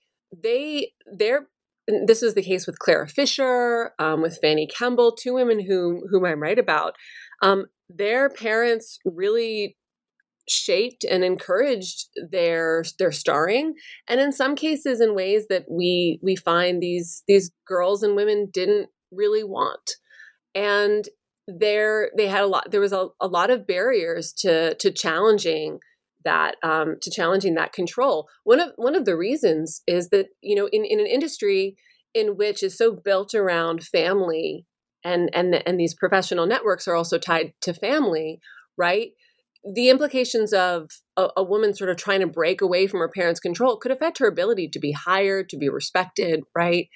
they 0.43 0.91
their 1.11 1.47
this 1.87 2.21
was 2.21 2.33
the 2.33 2.41
case 2.41 2.65
with 2.65 2.79
Clara 2.79 3.07
Fisher, 3.07 3.91
um, 3.99 4.21
with 4.21 4.39
Fanny 4.41 4.67
Kemble, 4.67 5.11
two 5.11 5.33
women 5.33 5.59
whom 5.59 6.03
whom 6.09 6.25
I 6.25 6.33
write 6.33 6.59
about. 6.59 6.95
Um, 7.41 7.67
their 7.89 8.29
parents 8.29 8.99
really 9.05 9.77
shaped 10.47 11.03
and 11.03 11.23
encouraged 11.23 12.07
their 12.31 12.83
their 12.99 13.11
starring. 13.11 13.73
And 14.07 14.19
in 14.19 14.31
some 14.31 14.55
cases 14.55 15.01
in 15.01 15.15
ways 15.15 15.47
that 15.49 15.65
we 15.69 16.19
we 16.21 16.35
find 16.35 16.81
these 16.81 17.23
these 17.27 17.51
girls 17.67 18.03
and 18.03 18.15
women 18.15 18.49
didn't 18.51 18.89
really 19.11 19.43
want. 19.43 19.91
And 20.53 21.07
there 21.47 22.09
they 22.17 22.27
had 22.27 22.43
a 22.43 22.47
lot 22.47 22.71
there 22.71 22.81
was 22.81 22.93
a, 22.93 23.07
a 23.21 23.27
lot 23.27 23.49
of 23.49 23.67
barriers 23.67 24.33
to 24.33 24.75
to 24.75 24.91
challenging 24.91 25.79
that 26.23 26.55
um, 26.63 26.95
to 27.01 27.11
challenging 27.11 27.55
that 27.55 27.73
control. 27.73 28.27
One 28.43 28.59
of 28.59 28.71
one 28.75 28.95
of 28.95 29.05
the 29.05 29.15
reasons 29.15 29.81
is 29.87 30.09
that 30.09 30.27
you 30.41 30.55
know 30.55 30.67
in, 30.71 30.83
in 30.85 30.99
an 30.99 31.07
industry 31.07 31.75
in 32.13 32.37
which 32.37 32.63
is 32.63 32.77
so 32.77 32.91
built 32.91 33.33
around 33.33 33.83
family 33.83 34.65
and 35.03 35.29
and 35.33 35.61
and 35.67 35.79
these 35.79 35.93
professional 35.93 36.45
networks 36.45 36.87
are 36.87 36.95
also 36.95 37.17
tied 37.17 37.53
to 37.61 37.73
family 37.73 38.39
right 38.77 39.11
the 39.73 39.89
implications 39.89 40.53
of 40.53 40.89
a, 41.17 41.29
a, 41.37 41.43
woman 41.43 41.73
sort 41.73 41.89
of 41.89 41.97
trying 41.97 42.19
to 42.19 42.27
break 42.27 42.61
away 42.61 42.87
from 42.87 42.99
her 42.99 43.09
parents' 43.09 43.39
control 43.39 43.77
could 43.77 43.91
affect 43.91 44.19
her 44.19 44.27
ability 44.27 44.69
to 44.69 44.79
be 44.79 44.91
hired, 44.91 45.49
to 45.49 45.57
be 45.57 45.69
respected, 45.69 46.43
right? 46.55 46.87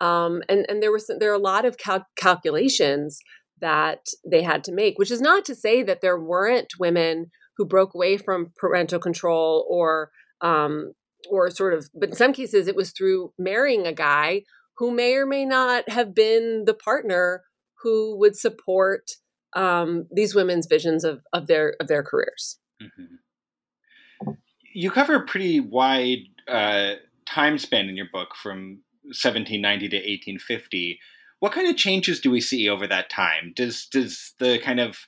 Um, 0.00 0.42
and 0.48 0.66
and 0.68 0.82
there 0.82 0.92
was 0.92 1.10
there 1.18 1.30
are 1.30 1.34
a 1.34 1.38
lot 1.38 1.64
of 1.64 1.76
cal- 1.76 2.06
calculations 2.16 3.18
that 3.60 4.06
they 4.28 4.42
had 4.42 4.64
to 4.64 4.72
make, 4.72 4.98
which 4.98 5.10
is 5.10 5.20
not 5.20 5.44
to 5.46 5.54
say 5.54 5.82
that 5.82 6.00
there 6.00 6.18
weren't 6.18 6.78
women 6.78 7.30
who 7.56 7.66
broke 7.66 7.94
away 7.94 8.16
from 8.16 8.52
parental 8.56 9.00
control 9.00 9.66
or 9.68 10.10
um, 10.40 10.92
or 11.30 11.50
sort 11.50 11.74
of, 11.74 11.88
but 11.94 12.10
in 12.10 12.14
some 12.14 12.32
cases 12.32 12.68
it 12.68 12.76
was 12.76 12.92
through 12.92 13.32
marrying 13.38 13.86
a 13.86 13.92
guy 13.92 14.42
who 14.76 14.92
may 14.92 15.14
or 15.14 15.26
may 15.26 15.44
not 15.44 15.88
have 15.88 16.14
been 16.14 16.64
the 16.64 16.74
partner 16.74 17.42
who 17.82 18.16
would 18.18 18.36
support 18.36 19.10
um, 19.54 20.06
these 20.10 20.34
women's 20.34 20.66
visions 20.66 21.04
of, 21.04 21.22
of 21.32 21.46
their 21.46 21.74
of 21.80 21.88
their 21.88 22.02
careers. 22.02 22.58
Mm-hmm. 22.82 24.32
You 24.74 24.90
cover 24.90 25.14
a 25.14 25.26
pretty 25.26 25.60
wide 25.60 26.18
uh, 26.46 26.94
time 27.26 27.58
span 27.58 27.88
in 27.88 27.96
your 27.96 28.08
book 28.12 28.34
from 28.36 28.82
1790 29.04 29.88
to 29.88 29.96
1850. 29.96 31.00
What 31.40 31.52
kind 31.52 31.68
of 31.68 31.76
changes 31.76 32.20
do 32.20 32.30
we 32.30 32.40
see 32.40 32.68
over 32.68 32.86
that 32.86 33.10
time? 33.10 33.52
Does 33.56 33.86
does 33.86 34.34
the 34.38 34.58
kind 34.58 34.80
of 34.80 34.98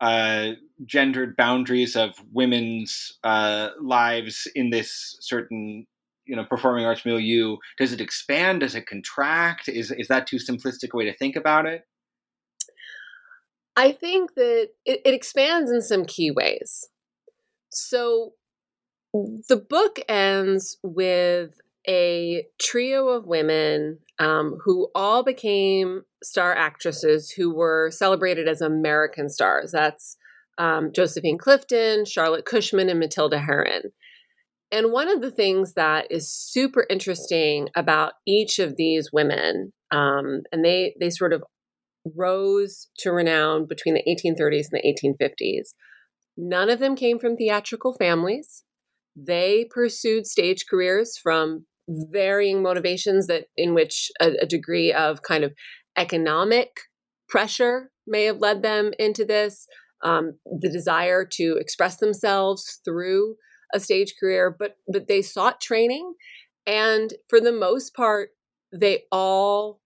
uh, 0.00 0.52
gendered 0.84 1.36
boundaries 1.36 1.96
of 1.96 2.14
women's 2.32 3.18
uh, 3.22 3.70
lives 3.80 4.48
in 4.54 4.70
this 4.70 5.16
certain 5.20 5.86
you 6.26 6.34
know 6.34 6.44
performing 6.44 6.86
arts 6.86 7.04
milieu 7.04 7.56
does 7.78 7.92
it 7.92 8.00
expand 8.00 8.60
does 8.60 8.74
it 8.74 8.86
contract 8.86 9.68
is 9.68 9.90
is 9.90 10.08
that 10.08 10.26
too 10.26 10.38
simplistic 10.38 10.92
a 10.92 10.96
way 10.96 11.04
to 11.04 11.14
think 11.16 11.36
about 11.36 11.66
it 11.66 11.82
I 13.76 13.92
think 13.92 14.34
that 14.34 14.68
it, 14.84 15.00
it 15.04 15.14
expands 15.14 15.70
in 15.70 15.82
some 15.82 16.04
key 16.04 16.30
ways. 16.30 16.88
So 17.70 18.34
the 19.12 19.56
book 19.68 20.00
ends 20.08 20.78
with 20.82 21.50
a 21.88 22.46
trio 22.60 23.08
of 23.08 23.26
women 23.26 23.98
um, 24.18 24.58
who 24.64 24.88
all 24.94 25.22
became 25.22 26.02
star 26.22 26.54
actresses 26.54 27.30
who 27.30 27.54
were 27.54 27.90
celebrated 27.92 28.48
as 28.48 28.60
American 28.60 29.28
stars. 29.28 29.72
That's 29.72 30.16
um, 30.56 30.92
Josephine 30.94 31.38
Clifton, 31.38 32.04
Charlotte 32.04 32.44
Cushman, 32.44 32.88
and 32.88 33.00
Matilda 33.00 33.38
Heron. 33.38 33.92
And 34.72 34.92
one 34.92 35.08
of 35.08 35.20
the 35.20 35.30
things 35.30 35.74
that 35.74 36.06
is 36.10 36.30
super 36.30 36.86
interesting 36.88 37.68
about 37.76 38.14
each 38.26 38.58
of 38.58 38.76
these 38.76 39.10
women, 39.12 39.72
um, 39.90 40.42
and 40.50 40.64
they 40.64 40.94
they 40.98 41.10
sort 41.10 41.32
of 41.32 41.44
rose 42.16 42.88
to 42.98 43.10
renown 43.10 43.66
between 43.66 43.94
the 43.94 44.02
1830s 44.02 44.66
and 44.70 44.80
the 44.82 45.26
1850s. 45.42 45.74
None 46.36 46.70
of 46.70 46.78
them 46.78 46.96
came 46.96 47.18
from 47.18 47.36
theatrical 47.36 47.94
families. 47.94 48.64
They 49.16 49.66
pursued 49.70 50.26
stage 50.26 50.64
careers 50.68 51.16
from 51.16 51.66
varying 51.88 52.62
motivations 52.62 53.26
that 53.26 53.46
in 53.56 53.74
which 53.74 54.10
a, 54.20 54.32
a 54.42 54.46
degree 54.46 54.92
of 54.92 55.22
kind 55.22 55.44
of 55.44 55.52
economic 55.96 56.80
pressure 57.28 57.90
may 58.06 58.24
have 58.24 58.38
led 58.38 58.62
them 58.62 58.92
into 58.98 59.24
this, 59.24 59.66
um, 60.02 60.38
the 60.60 60.70
desire 60.70 61.24
to 61.24 61.56
express 61.58 61.98
themselves 61.98 62.80
through 62.84 63.36
a 63.72 63.80
stage 63.80 64.14
career, 64.18 64.54
but 64.56 64.76
but 64.92 65.08
they 65.08 65.22
sought 65.22 65.60
training, 65.60 66.14
and 66.66 67.14
for 67.28 67.40
the 67.40 67.52
most 67.52 67.94
part, 67.94 68.30
they 68.72 69.02
all 69.10 69.80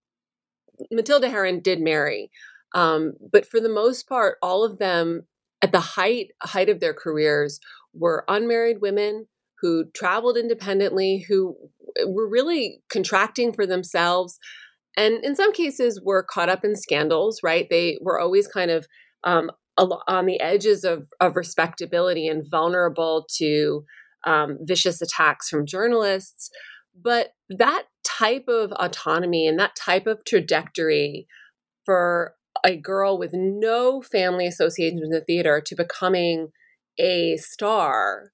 Matilda 0.91 1.29
Heron 1.29 1.61
did 1.61 1.81
marry, 1.81 2.31
um, 2.75 3.15
but 3.33 3.47
for 3.47 3.61
the 3.61 3.69
most 3.69 4.09
part, 4.09 4.39
all 4.43 4.65
of 4.65 4.79
them 4.79 5.23
at 5.63 5.73
the 5.73 5.81
height 5.81 6.29
height 6.43 6.69
of 6.69 6.81
their 6.81 6.95
careers 6.95 7.61
were 7.95 8.25
unmarried 8.29 8.81
women 8.81 9.27
who 9.61 9.87
traveled 9.95 10.37
independently, 10.37 11.25
who 11.29 11.57
were 12.07 12.29
really 12.29 12.81
contracting 12.91 13.53
for 13.53 13.67
themselves, 13.67 14.39
and 14.97 15.25
in 15.25 15.35
some 15.35 15.53
cases 15.53 16.01
were 16.05 16.23
caught 16.23 16.49
up 16.49 16.65
in 16.65 16.77
scandals. 16.77 17.41
Right? 17.43 17.67
They 17.69 17.99
were 18.01 18.21
always 18.21 18.47
kind 18.47 18.71
of 18.71 18.87
um, 19.25 19.51
on 19.77 20.27
the 20.27 20.41
edges 20.41 20.85
of, 20.85 21.07
of 21.21 21.37
respectability 21.37 22.27
and 22.27 22.49
vulnerable 22.51 23.27
to 23.37 23.85
um, 24.25 24.59
vicious 24.63 25.01
attacks 25.01 25.49
from 25.49 25.67
journalists. 25.67 26.51
But 27.01 27.31
that 27.49 27.85
type 28.09 28.49
of 28.49 28.73
autonomy 28.73 29.47
and 29.47 29.59
that 29.59 29.77
type 29.77 30.07
of 30.07 30.25
trajectory 30.25 31.27
for 31.85 32.35
a 32.65 32.77
girl 32.77 33.19
with 33.19 33.33
no 33.33 34.01
family 34.03 34.47
associations 34.47 35.01
with 35.01 35.11
the 35.11 35.21
theater 35.21 35.61
to 35.61 35.75
becoming 35.75 36.49
a 36.99 37.37
star 37.37 38.33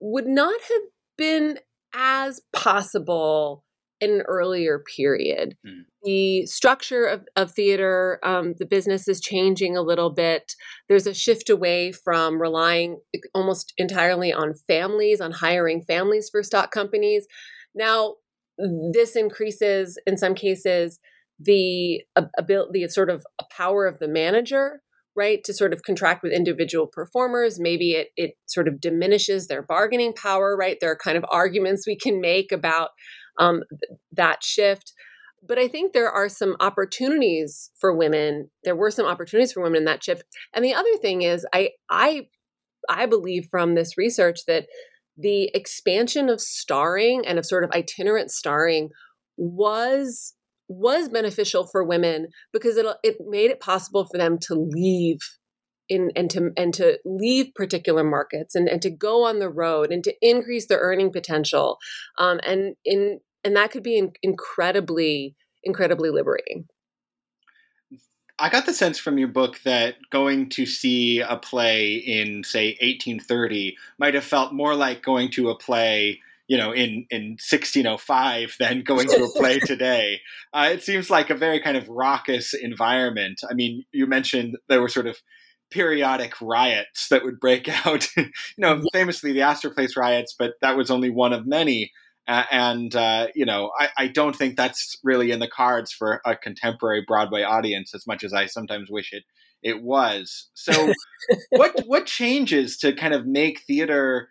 would 0.00 0.26
not 0.26 0.60
have 0.60 0.82
been 1.16 1.58
as 1.94 2.40
possible 2.52 3.64
in 4.00 4.10
an 4.10 4.22
earlier 4.22 4.78
period. 4.78 5.56
Mm. 5.66 5.84
The 6.02 6.46
structure 6.46 7.04
of, 7.04 7.26
of 7.36 7.52
theater, 7.52 8.18
um, 8.22 8.54
the 8.58 8.66
business 8.66 9.08
is 9.08 9.20
changing 9.20 9.76
a 9.76 9.82
little 9.82 10.10
bit. 10.10 10.54
There's 10.88 11.06
a 11.06 11.14
shift 11.14 11.48
away 11.48 11.92
from 11.92 12.40
relying 12.40 12.98
almost 13.34 13.72
entirely 13.78 14.32
on 14.32 14.54
families, 14.54 15.20
on 15.20 15.30
hiring 15.30 15.82
families 15.82 16.28
for 16.28 16.42
stock 16.42 16.70
companies. 16.70 17.26
Now, 17.74 18.16
this 18.58 19.16
increases 19.16 19.98
in 20.06 20.16
some 20.16 20.34
cases 20.34 21.00
the 21.40 22.02
ability 22.38 22.84
the 22.84 22.88
sort 22.88 23.10
of 23.10 23.24
power 23.50 23.86
of 23.86 23.98
the 23.98 24.08
manager 24.08 24.80
right 25.16 25.44
to 25.44 25.54
sort 25.54 25.72
of 25.72 25.82
contract 25.82 26.22
with 26.22 26.32
individual 26.32 26.86
performers. 26.86 27.58
Maybe 27.58 27.92
it 27.92 28.08
it 28.16 28.32
sort 28.46 28.68
of 28.68 28.80
diminishes 28.80 29.46
their 29.46 29.62
bargaining 29.62 30.12
power 30.12 30.56
right? 30.56 30.78
There 30.80 30.90
are 30.90 30.96
kind 30.96 31.16
of 31.16 31.24
arguments 31.30 31.86
we 31.86 31.96
can 31.96 32.20
make 32.20 32.52
about 32.52 32.90
um, 33.38 33.62
that 34.12 34.44
shift. 34.44 34.92
But 35.46 35.58
i 35.58 35.68
think 35.68 35.92
there 35.92 36.10
are 36.10 36.28
some 36.28 36.56
opportunities 36.60 37.70
for 37.78 37.94
women 37.94 38.50
there 38.62 38.76
were 38.76 38.90
some 38.90 39.06
opportunities 39.06 39.52
for 39.52 39.62
women 39.62 39.78
in 39.78 39.84
that 39.84 40.02
shift. 40.02 40.22
And 40.54 40.64
the 40.64 40.74
other 40.74 40.96
thing 41.02 41.22
is 41.22 41.46
i 41.52 41.70
i 41.90 42.28
i 42.88 43.06
believe 43.06 43.48
from 43.50 43.74
this 43.74 43.98
research 43.98 44.46
that 44.46 44.66
the 45.16 45.50
expansion 45.54 46.28
of 46.28 46.40
starring 46.40 47.24
and 47.26 47.38
of 47.38 47.46
sort 47.46 47.64
of 47.64 47.70
itinerant 47.70 48.30
starring 48.30 48.90
was 49.36 50.34
was 50.68 51.08
beneficial 51.08 51.68
for 51.70 51.84
women 51.84 52.28
because 52.52 52.76
it 52.76 52.86
it 53.02 53.16
made 53.26 53.50
it 53.50 53.60
possible 53.60 54.06
for 54.10 54.18
them 54.18 54.38
to 54.38 54.54
leave 54.54 55.18
in 55.88 56.10
and 56.16 56.30
to 56.30 56.50
and 56.56 56.72
to 56.74 56.98
leave 57.04 57.54
particular 57.54 58.02
markets 58.02 58.54
and, 58.54 58.68
and 58.68 58.80
to 58.82 58.90
go 58.90 59.24
on 59.24 59.38
the 59.38 59.50
road 59.50 59.92
and 59.92 60.02
to 60.04 60.14
increase 60.22 60.66
their 60.66 60.78
earning 60.78 61.12
potential 61.12 61.76
um, 62.18 62.40
and 62.46 62.74
in 62.84 63.20
and 63.44 63.56
that 63.56 63.70
could 63.70 63.82
be 63.82 63.98
in, 63.98 64.12
incredibly 64.22 65.36
incredibly 65.62 66.10
liberating 66.10 66.66
I 68.38 68.48
got 68.48 68.66
the 68.66 68.72
sense 68.74 68.98
from 68.98 69.18
your 69.18 69.28
book 69.28 69.60
that 69.64 69.96
going 70.10 70.48
to 70.50 70.66
see 70.66 71.20
a 71.20 71.36
play 71.36 71.94
in, 71.94 72.42
say, 72.42 72.70
1830 72.80 73.76
might 73.98 74.14
have 74.14 74.24
felt 74.24 74.52
more 74.52 74.74
like 74.74 75.04
going 75.04 75.30
to 75.32 75.50
a 75.50 75.58
play, 75.58 76.20
you 76.48 76.56
know, 76.56 76.72
in, 76.72 77.06
in 77.10 77.36
1605 77.38 78.56
than 78.58 78.82
going 78.82 79.06
to 79.08 79.24
a 79.24 79.38
play 79.38 79.58
today. 79.64 80.20
Uh, 80.52 80.70
it 80.72 80.82
seems 80.82 81.10
like 81.10 81.30
a 81.30 81.36
very 81.36 81.60
kind 81.60 81.76
of 81.76 81.88
raucous 81.88 82.54
environment. 82.54 83.40
I 83.48 83.54
mean, 83.54 83.84
you 83.92 84.06
mentioned 84.06 84.56
there 84.68 84.82
were 84.82 84.88
sort 84.88 85.06
of 85.06 85.16
periodic 85.70 86.34
riots 86.40 87.08
that 87.08 87.24
would 87.24 87.38
break 87.38 87.68
out. 87.86 88.08
you 88.16 88.30
know, 88.58 88.82
famously 88.92 89.32
the 89.32 89.42
Astor 89.42 89.70
Place 89.70 89.96
riots, 89.96 90.34
but 90.36 90.54
that 90.60 90.76
was 90.76 90.90
only 90.90 91.10
one 91.10 91.32
of 91.32 91.46
many. 91.46 91.92
And 92.26 92.94
uh, 92.94 93.28
you 93.34 93.44
know, 93.44 93.70
I, 93.78 93.88
I, 93.98 94.08
don't 94.08 94.34
think 94.34 94.56
that's 94.56 94.98
really 95.04 95.30
in 95.30 95.40
the 95.40 95.48
cards 95.48 95.92
for 95.92 96.22
a 96.24 96.34
contemporary 96.34 97.04
Broadway 97.06 97.42
audience 97.42 97.94
as 97.94 98.06
much 98.06 98.24
as 98.24 98.32
I 98.32 98.46
sometimes 98.46 98.90
wish 98.90 99.12
it 99.12 99.24
it 99.62 99.82
was. 99.82 100.48
So, 100.54 100.92
what 101.50 101.78
what 101.86 102.06
changes 102.06 102.76
to 102.78 102.94
kind 102.94 103.12
of 103.12 103.26
make 103.26 103.60
theater 103.66 104.28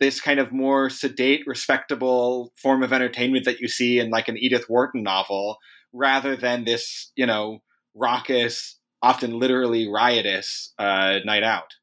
this 0.00 0.20
kind 0.20 0.40
of 0.40 0.52
more 0.52 0.90
sedate, 0.90 1.42
respectable 1.46 2.52
form 2.60 2.82
of 2.82 2.92
entertainment 2.92 3.44
that 3.44 3.60
you 3.60 3.68
see 3.68 3.98
in 3.98 4.10
like 4.10 4.28
an 4.28 4.36
Edith 4.38 4.66
Wharton 4.68 5.02
novel, 5.02 5.58
rather 5.92 6.36
than 6.36 6.64
this 6.64 7.10
you 7.16 7.26
know 7.26 7.62
raucous, 7.94 8.78
often 9.02 9.38
literally 9.38 9.88
riotous 9.88 10.72
uh, 10.78 11.18
night 11.24 11.42
out? 11.42 11.74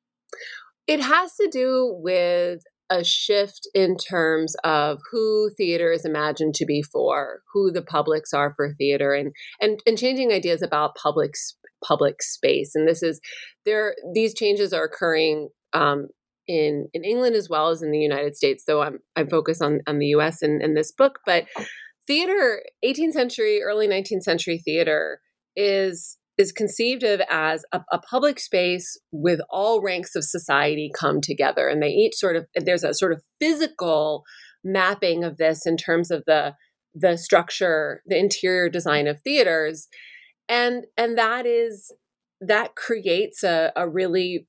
It 0.88 1.02
has 1.02 1.36
to 1.36 1.50
do 1.52 1.94
with 2.02 2.64
a 2.92 3.04
shift 3.06 3.68
in 3.74 3.96
terms 3.96 4.54
of 4.66 5.00
who 5.12 5.50
theater 5.58 5.94
is 5.94 6.04
imagined 6.04 6.54
to 6.56 6.66
be 6.66 6.84
for, 6.84 7.40
who 7.54 7.72
the 7.72 7.82
publics 7.82 8.34
are 8.34 8.54
for 8.54 8.74
theater, 8.74 9.14
and 9.14 9.32
and 9.60 9.80
and 9.88 9.98
changing 9.98 10.32
ideas 10.32 10.62
about 10.62 10.96
public 10.96 11.32
public 11.84 12.22
space. 12.22 12.76
And 12.76 12.88
this 12.88 13.02
is 13.02 13.22
there; 13.66 13.96
these 14.14 14.36
changes 14.36 14.74
are 14.74 14.84
occurring 14.84 15.50
um, 15.74 16.10
in 16.48 16.90
in 16.94 17.06
England 17.06 17.36
as 17.36 17.50
well 17.50 17.70
as 17.70 17.82
in 17.82 17.92
the 17.92 17.98
United 17.98 18.36
States. 18.36 18.66
Though 18.68 18.82
I'm 18.82 19.00
I 19.16 19.24
focus 19.24 19.62
on 19.62 19.80
on 19.88 20.00
the 20.00 20.08
U.S. 20.08 20.44
in, 20.44 20.60
in 20.62 20.74
this 20.74 20.92
book, 20.92 21.20
but 21.26 21.46
theater, 22.08 22.62
18th 22.84 23.14
century, 23.14 23.62
early 23.64 23.88
19th 23.88 24.24
century 24.24 24.58
theater 24.58 25.22
is 25.56 26.18
is 26.42 26.52
conceived 26.52 27.04
of 27.04 27.22
as 27.30 27.64
a, 27.72 27.82
a, 27.92 28.00
public 28.00 28.40
space 28.40 29.00
with 29.12 29.40
all 29.50 29.82
ranks 29.82 30.16
of 30.16 30.24
society 30.24 30.92
come 31.00 31.22
together. 31.22 31.68
And 31.68 31.82
they 31.82 31.90
each 31.90 32.16
sort 32.16 32.36
of 32.36 32.48
there's 32.56 32.84
a 32.84 32.94
sort 32.94 33.14
of 33.14 33.22
physical 33.40 34.24
mapping 34.64 35.24
of 35.24 35.38
this 35.38 35.66
in 35.66 35.78
terms 35.78 36.12
of 36.12 36.24
the 36.26 36.56
the 36.94 37.16
structure 37.16 38.02
the 38.08 38.18
interior 38.18 38.70
design 38.70 39.08
of 39.08 39.22
theaters. 39.22 39.88
And 40.50 40.86
and 40.98 41.18
that 41.18 41.46
is 41.46 41.94
that 42.42 42.76
creates 42.76 43.44
a, 43.44 43.72
a 43.76 43.88
really 43.88 44.48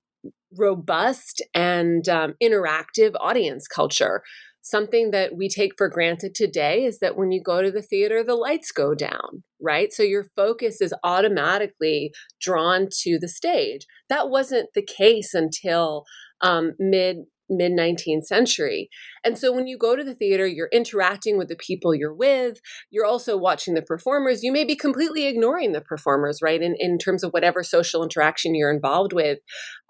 robust 0.56 1.42
and 1.54 2.08
um, 2.08 2.34
interactive 2.42 3.12
audience 3.20 3.68
culture 3.68 4.22
something 4.62 5.10
that 5.10 5.36
we 5.36 5.48
take 5.48 5.72
for 5.76 5.88
granted 5.88 6.34
today 6.34 6.84
is 6.84 7.00
that 7.00 7.16
when 7.16 7.32
you 7.32 7.42
go 7.42 7.62
to 7.62 7.70
the 7.70 7.82
theater, 7.82 8.22
the 8.22 8.36
lights 8.36 8.70
go 8.72 8.94
down, 8.94 9.42
right? 9.60 9.92
So 9.92 10.02
your 10.02 10.26
focus 10.36 10.80
is 10.80 10.94
automatically 11.04 12.12
drawn 12.40 12.88
to 13.02 13.18
the 13.18 13.28
stage. 13.28 13.86
That 14.08 14.30
wasn't 14.30 14.70
the 14.74 14.84
case 14.84 15.34
until 15.34 16.04
um, 16.40 16.72
mid 16.78 17.18
mid 17.50 17.72
19th 17.72 18.24
century. 18.24 18.88
And 19.24 19.36
so 19.36 19.52
when 19.52 19.66
you 19.66 19.76
go 19.76 19.94
to 19.94 20.04
the 20.04 20.14
theater, 20.14 20.46
you're 20.46 20.70
interacting 20.72 21.36
with 21.36 21.48
the 21.48 21.56
people 21.56 21.94
you're 21.94 22.14
with. 22.14 22.60
You're 22.90 23.04
also 23.04 23.36
watching 23.36 23.74
the 23.74 23.82
performers. 23.82 24.42
You 24.42 24.52
may 24.52 24.64
be 24.64 24.74
completely 24.74 25.26
ignoring 25.26 25.72
the 25.72 25.82
performers, 25.82 26.38
right? 26.42 26.62
In, 26.62 26.74
in 26.78 26.98
terms 26.98 27.22
of 27.22 27.32
whatever 27.32 27.62
social 27.62 28.02
interaction 28.02 28.54
you're 28.54 28.72
involved 28.72 29.12
with. 29.12 29.40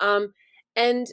Um, 0.01 0.33
and 0.75 1.07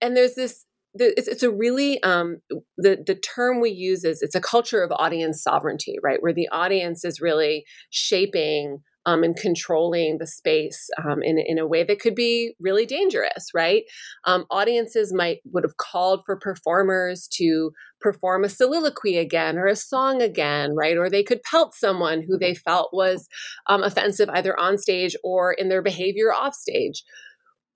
and 0.00 0.16
there's 0.16 0.34
this 0.34 0.66
it's, 0.94 1.28
it's, 1.28 1.42
a 1.42 1.50
really 1.50 2.02
um, 2.02 2.38
the 2.76 3.02
the 3.04 3.16
term 3.16 3.60
we 3.60 3.70
use 3.70 4.04
is 4.04 4.22
it's 4.22 4.34
a 4.34 4.40
culture 4.40 4.82
of 4.82 4.92
audience 4.92 5.42
sovereignty, 5.42 5.96
right? 6.02 6.22
Where 6.22 6.32
the 6.32 6.48
audience 6.50 7.04
is 7.04 7.20
really 7.20 7.64
shaping 7.90 8.78
um, 9.06 9.22
and 9.22 9.36
controlling 9.36 10.18
the 10.18 10.26
space 10.26 10.88
um, 11.04 11.22
in 11.22 11.38
in 11.38 11.58
a 11.58 11.66
way 11.66 11.84
that 11.84 12.00
could 12.00 12.14
be 12.14 12.54
really 12.60 12.86
dangerous, 12.86 13.48
right? 13.52 13.82
Um, 14.24 14.46
audiences 14.50 15.12
might 15.12 15.38
would 15.52 15.64
have 15.64 15.76
called 15.76 16.22
for 16.24 16.36
performers 16.36 17.28
to 17.34 17.72
perform 18.00 18.44
a 18.44 18.48
soliloquy 18.48 19.18
again 19.18 19.58
or 19.58 19.66
a 19.66 19.76
song 19.76 20.22
again, 20.22 20.74
right? 20.76 20.96
Or 20.96 21.10
they 21.10 21.22
could 21.22 21.42
pelt 21.42 21.74
someone 21.74 22.22
who 22.22 22.38
they 22.38 22.54
felt 22.54 22.90
was 22.92 23.28
um, 23.66 23.82
offensive 23.82 24.28
either 24.30 24.58
on 24.58 24.78
stage 24.78 25.16
or 25.24 25.52
in 25.52 25.68
their 25.68 25.82
behavior 25.82 26.32
off 26.32 26.54
stage. 26.54 27.02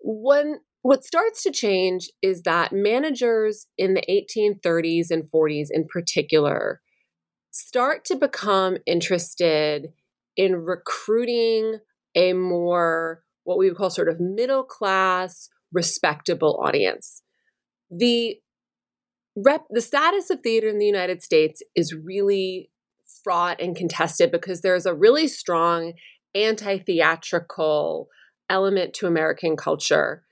One 0.01 0.59
what 0.83 1.05
starts 1.05 1.43
to 1.43 1.51
change 1.51 2.11
is 2.23 2.43
that 2.43 2.73
managers 2.73 3.67
in 3.77 3.95
the 3.95 4.03
1830s 4.09 5.11
and 5.11 5.25
40s, 5.25 5.69
in 5.71 5.87
particular, 5.87 6.81
start 7.51 8.05
to 8.07 8.17
become 8.17 8.79
interested 8.87 9.93
in 10.37 10.57
recruiting 10.57 11.79
a 12.15 12.33
more, 12.33 13.25
what 13.45 13.59
we 13.59 13.69
would 13.69 13.77
call 13.77 13.91
sort 13.91 14.09
of 14.09 14.21
middle 14.21 14.63
class, 14.63 15.49
respectable 15.73 16.61
audience. 16.65 17.23
The 17.91 18.37
rep, 19.37 19.65
the 19.71 19.81
status 19.81 20.31
of 20.31 20.41
theater 20.41 20.69
in 20.69 20.79
the 20.79 20.87
United 20.87 21.23
States 21.23 21.63
is 21.75 21.95
really 21.95 22.71
fraught 23.25 23.61
and 23.61 23.75
contested 23.75 24.31
because 24.31 24.61
there's 24.61 24.87
a 24.87 24.95
really 24.95 25.27
strong 25.27 25.95
anti 26.35 26.79
theatrical 26.79 28.09
element 28.49 28.95
to 28.95 29.07
American 29.07 29.57
culture 29.57 30.23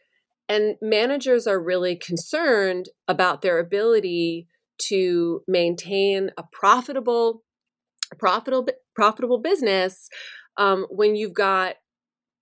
and 0.49 0.77
managers 0.81 1.47
are 1.47 1.63
really 1.63 1.97
concerned 1.97 2.87
about 3.09 3.43
their 3.43 3.59
ability 3.59 4.47
to 4.89 5.41
maintain 5.49 6.31
a 6.39 6.45
profitable, 6.53 7.43
profitable, 8.19 8.69
profitable 8.95 9.39
business 9.39 10.09
um, 10.57 10.87
when 10.91 11.17
you've 11.17 11.35
got 11.35 11.75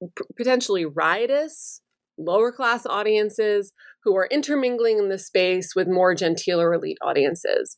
p- 0.01 0.25
potentially 0.37 0.85
riotous, 0.85 1.81
lower 2.19 2.53
class 2.53 2.87
audiences 2.87 3.73
who 4.05 4.17
are 4.17 4.29
intermingling 4.31 4.99
in 4.99 5.09
the 5.09 5.19
space 5.19 5.75
with 5.75 5.89
more 5.89 6.15
genteel 6.15 6.61
or 6.61 6.75
elite 6.75 6.99
audiences. 7.03 7.77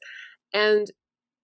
And 0.53 0.89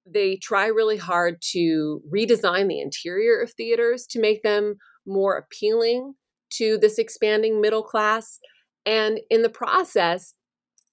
they 0.04 0.36
try 0.36 0.66
really 0.66 0.96
hard 0.96 1.40
to 1.52 2.00
redesign 2.12 2.68
the 2.68 2.80
interior 2.80 3.40
of 3.40 3.52
theaters 3.52 4.06
to 4.10 4.20
make 4.20 4.42
them 4.42 4.76
more 5.06 5.36
appealing 5.36 6.14
to 6.54 6.76
this 6.78 6.98
expanding 6.98 7.60
middle 7.60 7.82
class. 7.82 8.38
And 8.84 9.20
in 9.30 9.42
the 9.42 9.48
process, 9.48 10.34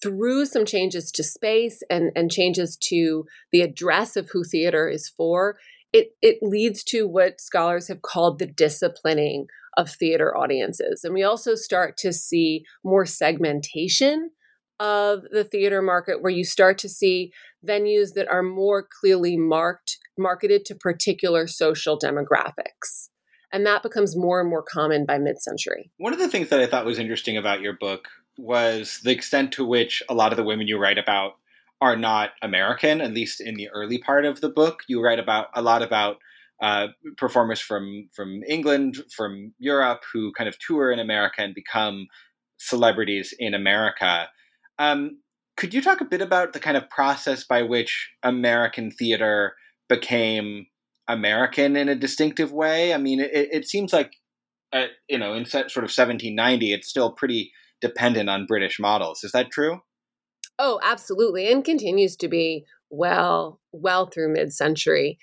through 0.02 0.46
some 0.46 0.66
changes 0.66 1.12
to 1.12 1.24
space 1.24 1.82
and, 1.90 2.12
and 2.16 2.32
changes 2.32 2.78
to 2.78 3.26
the 3.52 3.62
address 3.62 4.16
of 4.16 4.30
who 4.30 4.44
theater 4.44 4.88
is 4.88 5.10
for, 5.10 5.58
it, 5.92 6.12
it 6.22 6.38
leads 6.42 6.84
to 6.86 7.08
what 7.08 7.42
scholars 7.42 7.88
have 7.88 8.02
called 8.02 8.40
the 8.40 8.48
disciplining 8.48 9.48
of 9.78 9.90
theater 9.90 10.36
audiences. 10.36 11.04
And 11.04 11.14
we 11.14 11.24
also 11.24 11.56
start 11.56 11.98
to 11.98 12.14
see 12.14 12.64
more 12.84 13.06
segmentation 13.06 14.32
of 14.80 15.24
the 15.32 15.44
theater 15.44 15.82
market 15.82 16.22
where 16.22 16.32
you 16.32 16.46
start 16.46 16.78
to 16.80 16.90
see 16.90 17.32
venues 17.68 18.14
that 18.16 18.30
are 18.30 18.44
more 18.44 18.88
clearly 19.02 19.36
marked 19.36 19.98
marketed 20.18 20.64
to 20.66 20.76
particular 20.76 21.48
social 21.48 22.00
demographics 22.00 23.10
and 23.52 23.66
that 23.66 23.84
becomes 23.84 24.16
more 24.16 24.40
and 24.40 24.50
more 24.50 24.64
common 24.64 25.06
by 25.06 25.18
mid-century. 25.18 25.92
One 25.98 26.14
of 26.14 26.20
the 26.20 26.30
things 26.30 26.50
that 26.50 26.60
I 26.60 26.68
thought 26.68 26.86
was 26.86 27.00
interesting 27.00 27.38
about 27.38 27.62
your 27.62 27.74
book 27.74 28.08
was 28.38 29.00
the 29.04 29.12
extent 29.12 29.52
to 29.54 29.66
which 29.66 30.02
a 30.10 30.14
lot 30.14 30.32
of 30.32 30.38
the 30.38 30.44
women 30.44 30.68
you 30.68 30.78
write 30.78 30.98
about 30.98 31.34
are 31.82 31.96
not 31.96 32.32
American, 32.42 33.02
at 33.02 33.14
least 33.14 33.42
in 33.42 33.56
the 33.56 33.70
early 33.70 33.98
part 33.98 34.26
of 34.26 34.42
the 34.42 34.50
book. 34.50 34.82
You 34.88 35.02
write 35.02 35.20
about 35.20 35.48
a 35.54 35.62
lot 35.62 35.82
about 35.82 36.18
uh, 36.62 36.88
performers 37.18 37.62
from 37.62 38.10
from 38.14 38.42
England, 38.48 38.98
from 39.16 39.54
Europe, 39.60 40.02
who 40.12 40.34
kind 40.34 40.50
of 40.50 40.60
tour 40.60 40.92
in 40.92 41.00
America 41.00 41.42
and 41.42 41.56
become 41.56 42.08
celebrities 42.58 43.34
in 43.40 43.54
America. 43.54 44.28
Um, 44.78 45.20
could 45.56 45.74
you 45.74 45.82
talk 45.82 46.02
a 46.02 46.06
bit 46.06 46.22
about 46.22 46.54
the 46.54 46.60
kind 46.60 46.76
of 46.76 46.90
process 46.90 47.44
by 47.46 47.64
which 47.64 48.10
American 48.24 48.92
theater 48.92 49.56
became 49.88 50.68
American 51.10 51.76
in 51.76 51.90
a 51.90 51.96
distinctive 51.96 52.54
way. 52.54 52.94
I 52.94 52.98
mean, 52.98 53.20
it, 53.20 53.32
it 53.34 53.68
seems 53.68 53.92
like, 53.92 54.14
uh, 54.72 54.86
you 55.10 55.18
know, 55.18 55.34
in 55.34 55.46
sort 55.46 55.66
of 55.66 55.92
1790, 55.92 56.72
it's 56.72 56.88
still 56.88 57.12
pretty 57.12 57.52
dependent 57.82 58.30
on 58.30 58.46
British 58.46 58.80
models. 58.80 59.24
Is 59.24 59.32
that 59.32 59.52
true? 59.52 59.82
Oh, 60.60 60.80
absolutely. 60.84 61.52
And 61.52 61.66
continues 61.66 62.16
to 62.18 62.28
be 62.28 62.66
well, 62.90 63.60
well 63.72 64.08
through 64.08 64.34
mid 64.34 64.54
century. 64.54 65.18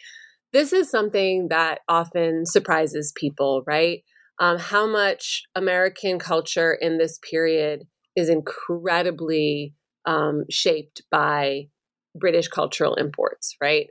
This 0.52 0.72
is 0.72 0.90
something 0.90 1.48
that 1.50 1.80
often 1.88 2.46
surprises 2.46 3.12
people, 3.14 3.62
right? 3.66 4.02
Um, 4.38 4.58
how 4.58 4.86
much 4.86 5.44
American 5.54 6.18
culture 6.18 6.72
in 6.72 6.98
this 6.98 7.18
period 7.18 7.86
is 8.16 8.28
incredibly 8.28 9.74
um, 10.06 10.44
shaped 10.50 11.02
by 11.10 11.68
British 12.14 12.48
cultural 12.48 12.94
imports, 12.94 13.56
right? 13.60 13.88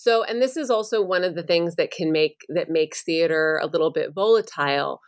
So, 0.00 0.22
and 0.22 0.40
this 0.40 0.56
is 0.56 0.70
also 0.70 1.02
one 1.02 1.24
of 1.24 1.34
the 1.34 1.42
things 1.42 1.74
that 1.74 1.90
can 1.90 2.12
make 2.12 2.46
that 2.50 2.70
makes 2.70 3.02
theater 3.02 3.58
a 3.60 3.66
little 3.66 3.90
bit 3.90 4.12
volatile. 4.14 5.00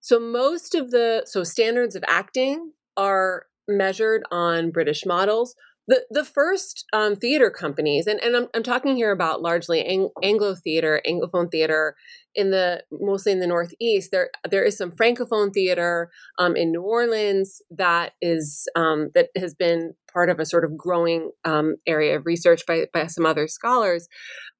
So, 0.00 0.18
most 0.18 0.74
of 0.74 0.92
the 0.92 1.24
so 1.26 1.44
standards 1.44 1.94
of 1.94 2.02
acting 2.08 2.72
are 2.96 3.44
measured 3.68 4.22
on 4.30 4.70
British 4.70 5.04
models. 5.04 5.54
The, 5.88 6.04
the 6.10 6.24
first 6.24 6.84
um, 6.92 7.16
theater 7.16 7.50
companies, 7.50 8.06
and, 8.06 8.20
and 8.20 8.36
I'm, 8.36 8.46
I'm 8.54 8.62
talking 8.62 8.94
here 8.94 9.10
about 9.10 9.42
largely 9.42 9.84
Ang- 9.84 10.10
Anglo 10.22 10.54
theater, 10.54 11.00
Anglophone 11.04 11.50
theater 11.50 11.96
in 12.34 12.50
the 12.50 12.84
mostly 12.92 13.32
in 13.32 13.40
the 13.40 13.46
Northeast. 13.46 14.10
There 14.12 14.30
there 14.48 14.62
is 14.62 14.76
some 14.76 14.92
Francophone 14.92 15.52
theater 15.52 16.10
um, 16.38 16.54
in 16.54 16.70
New 16.70 16.82
Orleans 16.82 17.60
that 17.70 18.12
is 18.22 18.68
um, 18.76 19.08
that 19.14 19.30
has 19.36 19.54
been 19.54 19.94
part 20.12 20.30
of 20.30 20.38
a 20.38 20.46
sort 20.46 20.64
of 20.64 20.76
growing 20.76 21.30
um, 21.44 21.76
area 21.86 22.16
of 22.16 22.26
research 22.26 22.62
by, 22.66 22.86
by 22.92 23.06
some 23.06 23.26
other 23.26 23.48
scholars. 23.48 24.06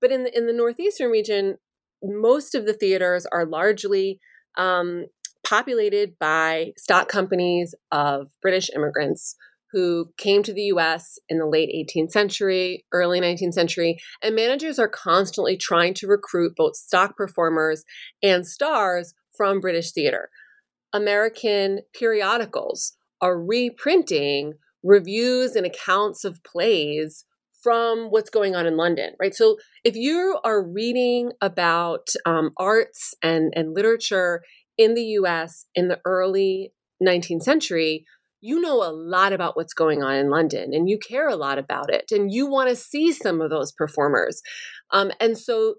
But 0.00 0.10
in 0.10 0.24
the, 0.24 0.36
in 0.36 0.46
the 0.46 0.52
Northeastern 0.52 1.10
region, 1.10 1.58
most 2.02 2.54
of 2.54 2.66
the 2.66 2.72
theaters 2.72 3.26
are 3.30 3.46
largely 3.46 4.20
um, 4.56 5.06
populated 5.46 6.18
by 6.18 6.72
stock 6.76 7.08
companies 7.08 7.74
of 7.92 8.28
British 8.42 8.70
immigrants 8.74 9.36
who 9.72 10.12
came 10.16 10.42
to 10.42 10.52
the 10.52 10.64
US 10.64 11.18
in 11.28 11.38
the 11.38 11.46
late 11.46 11.70
18th 11.74 12.10
century, 12.10 12.84
early 12.92 13.20
19th 13.20 13.54
century, 13.54 13.98
and 14.22 14.34
managers 14.34 14.78
are 14.78 14.88
constantly 14.88 15.56
trying 15.56 15.94
to 15.94 16.06
recruit 16.06 16.54
both 16.56 16.76
stock 16.76 17.16
performers 17.16 17.84
and 18.22 18.46
stars 18.46 19.14
from 19.36 19.60
British 19.60 19.92
theater. 19.92 20.30
American 20.92 21.80
periodicals 21.94 22.94
are 23.20 23.40
reprinting 23.40 24.54
reviews 24.82 25.54
and 25.54 25.66
accounts 25.66 26.24
of 26.24 26.42
plays 26.42 27.24
from 27.62 28.06
what's 28.06 28.30
going 28.30 28.56
on 28.56 28.66
in 28.66 28.76
London, 28.76 29.12
right? 29.20 29.34
So 29.34 29.58
if 29.84 29.94
you 29.94 30.38
are 30.44 30.62
reading 30.62 31.32
about 31.42 32.08
um, 32.24 32.50
arts 32.56 33.14
and, 33.22 33.52
and 33.54 33.74
literature 33.74 34.42
in 34.78 34.94
the 34.94 35.02
US 35.02 35.66
in 35.74 35.88
the 35.88 36.00
early 36.06 36.72
19th 37.02 37.42
century, 37.42 38.06
you 38.40 38.60
know 38.60 38.82
a 38.82 38.92
lot 38.92 39.32
about 39.32 39.56
what's 39.56 39.74
going 39.74 40.02
on 40.02 40.14
in 40.14 40.30
London 40.30 40.72
and 40.72 40.88
you 40.88 40.98
care 40.98 41.28
a 41.28 41.36
lot 41.36 41.58
about 41.58 41.92
it 41.92 42.10
and 42.10 42.32
you 42.32 42.46
want 42.46 42.68
to 42.70 42.76
see 42.76 43.12
some 43.12 43.40
of 43.40 43.50
those 43.50 43.72
performers. 43.72 44.42
Um, 44.90 45.12
and 45.20 45.36
so 45.36 45.76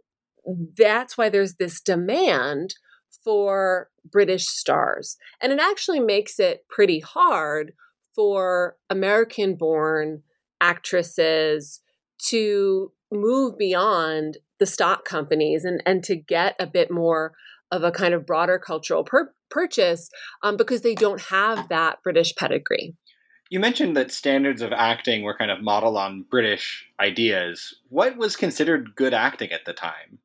that's 0.78 1.18
why 1.18 1.30
there's 1.30 1.56
this 1.56 1.82
demand 1.82 2.76
for 3.24 3.90
British 4.10 4.48
stars. 4.48 5.18
And 5.42 5.52
it 5.52 5.60
actually 5.60 6.00
makes 6.00 6.40
it 6.40 6.66
pretty 6.70 7.00
hard 7.00 7.74
for 8.16 8.76
American 8.90 9.56
born 9.56 10.24
actresses 10.60 11.82
to 12.30 12.92
move 13.12 13.58
beyond 13.58 14.38
the 14.60 14.66
stock 14.66 15.06
companies 15.06 15.66
and, 15.66 15.82
and 15.86 16.04
to 16.04 16.16
get 16.16 16.56
a 16.60 16.68
bit 16.68 16.92
more 16.92 17.34
of 17.72 17.84
a 17.84 17.92
kind 17.92 18.14
of 18.14 18.26
broader 18.26 18.60
cultural 18.60 19.04
pur- 19.04 19.34
purchase 19.52 20.10
um, 20.42 20.58
because 20.58 20.82
they 20.82 20.96
don't 20.96 21.22
have 21.22 21.70
that 21.70 22.02
British 22.04 22.36
pedigree. 22.36 22.96
You 23.52 23.60
mentioned 23.60 23.98
that 23.98 24.12
standards 24.12 24.62
of 24.62 24.72
acting 24.72 25.24
were 25.24 25.38
kind 25.38 25.52
of 25.52 25.62
modeled 25.62 25.98
on 25.98 26.26
British 26.32 26.88
ideas. 27.00 27.76
What 27.90 28.18
was 28.18 28.38
considered 28.38 28.96
good 28.96 29.14
acting 29.14 29.52
at 29.52 29.66
the 29.66 29.74
time? 29.74 30.20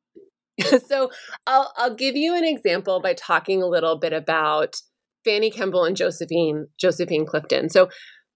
so 0.87 1.11
I'll, 1.45 1.73
I'll 1.77 1.93
give 1.93 2.15
you 2.15 2.35
an 2.35 2.45
example 2.45 3.01
by 3.01 3.13
talking 3.13 3.61
a 3.61 3.67
little 3.67 3.97
bit 3.97 4.13
about 4.13 4.77
Fanny 5.25 5.51
Kemble 5.51 5.83
and 5.83 5.95
Josephine 5.95 6.67
Josephine 6.79 7.25
Clifton. 7.25 7.69
So 7.69 7.89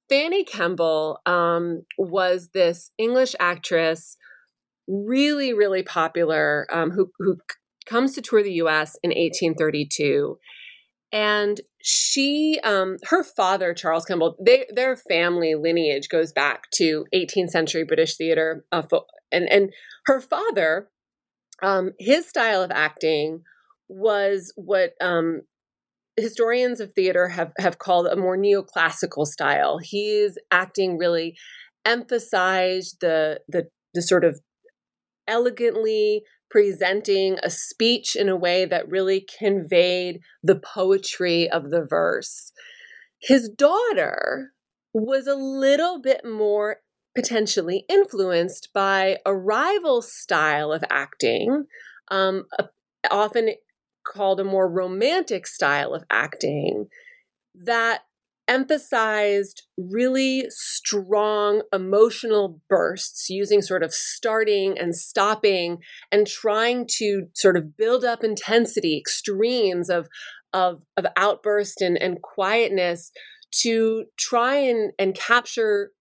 Fanny 0.10 0.43
Kemble 0.43 1.19
um, 1.25 1.84
was 1.97 2.49
this 2.54 2.91
English 2.97 3.34
actress, 3.39 4.17
really 4.88 5.54
really 5.54 5.84
popular, 5.84 6.67
um, 6.69 6.91
who 6.91 7.12
who 7.19 7.38
comes 7.86 8.13
to 8.15 8.21
tour 8.21 8.43
the 8.43 8.54
U.S. 8.54 8.97
in 9.04 9.10
1832 9.12 10.38
and 11.12 11.62
she 11.82 12.60
um 12.63 12.97
her 13.10 13.24
father 13.24 13.74
charles 13.74 14.06
kemble 14.06 14.36
they, 14.43 14.65
their 14.74 14.95
family 14.95 15.56
lineage 15.56 16.10
goes 16.10 16.32
back 16.32 16.69
to 16.71 17.06
18th 17.13 17.50
century 17.50 17.84
british 17.84 18.15
theater 18.15 18.65
uh, 18.71 18.84
and 19.32 19.50
and 19.52 19.71
her 20.06 20.21
father 20.21 20.89
um 21.63 21.91
his 22.00 22.28
style 22.28 22.62
of 22.62 22.71
acting 22.71 23.41
was 23.89 24.54
what 24.56 24.93
um 25.02 25.41
historians 26.17 26.80
of 26.80 26.93
theater 26.93 27.28
have 27.30 27.52
have 27.58 27.78
called 27.78 28.08
a 28.08 28.15
more 28.15 28.38
neoclassical 28.38 29.26
style. 29.26 29.80
His 29.82 30.38
acting 30.52 30.97
really 30.97 31.36
emphasized 31.86 32.97
the 33.02 33.39
the 33.47 33.67
the 33.93 34.02
sort 34.02 34.24
of 34.24 34.39
elegantly 35.28 36.24
presenting 36.52 37.38
a 37.42 37.50
speech 37.50 38.16
in 38.16 38.30
a 38.30 38.36
way 38.36 38.66
that 38.66 38.90
really 38.90 39.26
conveyed 39.40 40.20
the 40.44 40.60
poetry 40.60 41.50
of 41.50 41.70
the 41.70 41.86
verse. 41.90 42.52
His 43.20 43.50
daughter 43.50 44.52
was 44.94 45.28
a 45.28 45.36
little 45.36 46.02
bit 46.02 46.26
more 46.26 46.78
potentially 47.16 47.86
influenced 47.90 48.70
by 48.74 49.18
a 49.26 49.36
rival 49.36 50.02
style 50.02 50.72
of 50.72 50.84
acting, 50.90 51.66
um, 52.10 52.46
often 53.10 53.52
called 54.06 54.40
a 54.40 54.46
more 54.46 54.70
romantic 54.70 55.48
style 55.48 55.94
of 55.94 56.04
acting, 56.10 56.88
that 57.54 58.02
emphasized 58.47 59.63
really 59.77 60.45
strong 60.49 61.62
emotional 61.73 62.60
bursts 62.69 63.30
using 63.30 63.62
sort 63.62 63.84
of 63.84 63.93
starting 63.93 64.77
and 64.77 64.95
stopping 64.95 65.77
and 66.12 66.27
trying 66.27 66.86
to 66.88 67.27
sort 67.34 67.56
of 67.56 67.77
build 67.77 68.04
up 68.04 68.23
intensity 68.23 68.97
extremes 68.97 69.89
of 69.89 70.08
of, 70.54 70.84
of 70.97 71.06
outburst 71.15 71.82
and, 71.82 71.97
and 71.97 72.21
quietness 72.21 73.12
to 73.51 74.06
try 74.17 74.56
and, 74.56 74.91
and 74.99 75.15
capture 75.15 75.91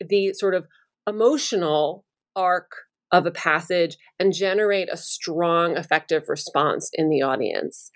the 0.00 0.32
sort 0.32 0.54
of 0.54 0.66
emotional 1.06 2.04
arc 2.34 2.70
of 3.12 3.26
a 3.26 3.30
passage 3.30 3.98
and 4.18 4.32
generate 4.32 4.88
a 4.90 4.96
strong 4.96 5.76
effective 5.76 6.28
response 6.28 6.90
in 6.94 7.10
the 7.10 7.22
audience 7.22 7.90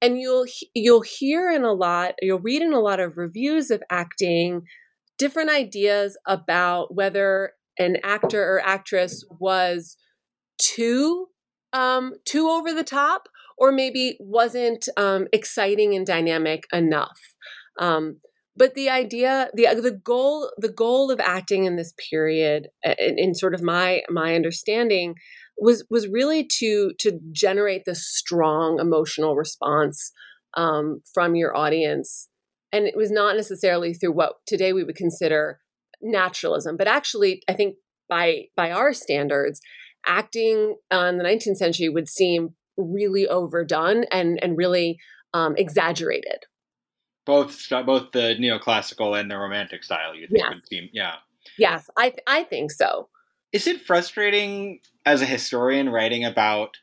and 0.00 0.20
you'll 0.20 0.46
you'll 0.74 1.02
hear 1.02 1.50
in 1.50 1.64
a 1.64 1.72
lot 1.72 2.14
you'll 2.22 2.38
read 2.38 2.62
in 2.62 2.72
a 2.72 2.80
lot 2.80 3.00
of 3.00 3.16
reviews 3.16 3.70
of 3.70 3.82
acting 3.90 4.62
different 5.18 5.50
ideas 5.50 6.16
about 6.26 6.94
whether 6.94 7.52
an 7.78 7.96
actor 8.02 8.42
or 8.42 8.60
actress 8.64 9.24
was 9.40 9.96
too 10.60 11.26
um, 11.72 12.14
too 12.24 12.48
over 12.48 12.72
the 12.72 12.84
top 12.84 13.28
or 13.56 13.72
maybe 13.72 14.16
wasn't 14.20 14.88
um, 14.96 15.26
exciting 15.32 15.94
and 15.94 16.06
dynamic 16.06 16.64
enough. 16.72 17.18
Um, 17.78 18.20
but 18.56 18.74
the 18.74 18.90
idea 18.90 19.50
the 19.54 19.66
the 19.80 19.92
goal 19.92 20.50
the 20.58 20.68
goal 20.68 21.10
of 21.10 21.20
acting 21.20 21.64
in 21.64 21.76
this 21.76 21.92
period 22.10 22.68
in, 22.82 23.18
in 23.18 23.34
sort 23.34 23.54
of 23.54 23.62
my 23.62 24.02
my 24.10 24.34
understanding 24.34 25.14
was 25.60 25.84
was 25.90 26.08
really 26.08 26.46
to 26.58 26.92
to 26.98 27.18
generate 27.32 27.84
this 27.84 28.06
strong 28.06 28.78
emotional 28.80 29.36
response 29.36 30.12
um, 30.54 31.02
from 31.12 31.34
your 31.34 31.56
audience. 31.56 32.28
And 32.72 32.86
it 32.86 32.96
was 32.96 33.10
not 33.10 33.36
necessarily 33.36 33.94
through 33.94 34.12
what 34.12 34.34
today 34.46 34.72
we 34.72 34.84
would 34.84 34.96
consider 34.96 35.60
naturalism 36.00 36.76
but 36.76 36.86
actually 36.86 37.42
i 37.48 37.52
think 37.52 37.74
by 38.08 38.44
by 38.56 38.70
our 38.70 38.92
standards 38.92 39.60
acting 40.06 40.76
in 40.90 41.18
the 41.18 41.24
19th 41.24 41.56
century 41.56 41.88
would 41.88 42.08
seem 42.08 42.54
really 42.76 43.26
overdone 43.26 44.04
and 44.12 44.38
and 44.42 44.56
really 44.56 44.98
um, 45.34 45.54
exaggerated. 45.56 46.44
Both 47.26 47.68
both 47.68 48.12
the 48.12 48.36
neoclassical 48.40 49.18
and 49.18 49.30
the 49.30 49.36
romantic 49.36 49.84
style 49.84 50.14
you 50.14 50.28
think 50.28 50.48
would 50.48 50.66
seem 50.66 50.88
yeah. 50.92 51.16
Yes 51.58 51.90
i 51.98 52.14
i 52.26 52.44
think 52.44 52.70
so 52.70 53.08
is 53.52 53.66
it 53.66 53.82
frustrating 53.82 54.80
as 55.06 55.22
a 55.22 55.26
historian 55.26 55.88
writing 55.88 56.24
about 56.24 56.76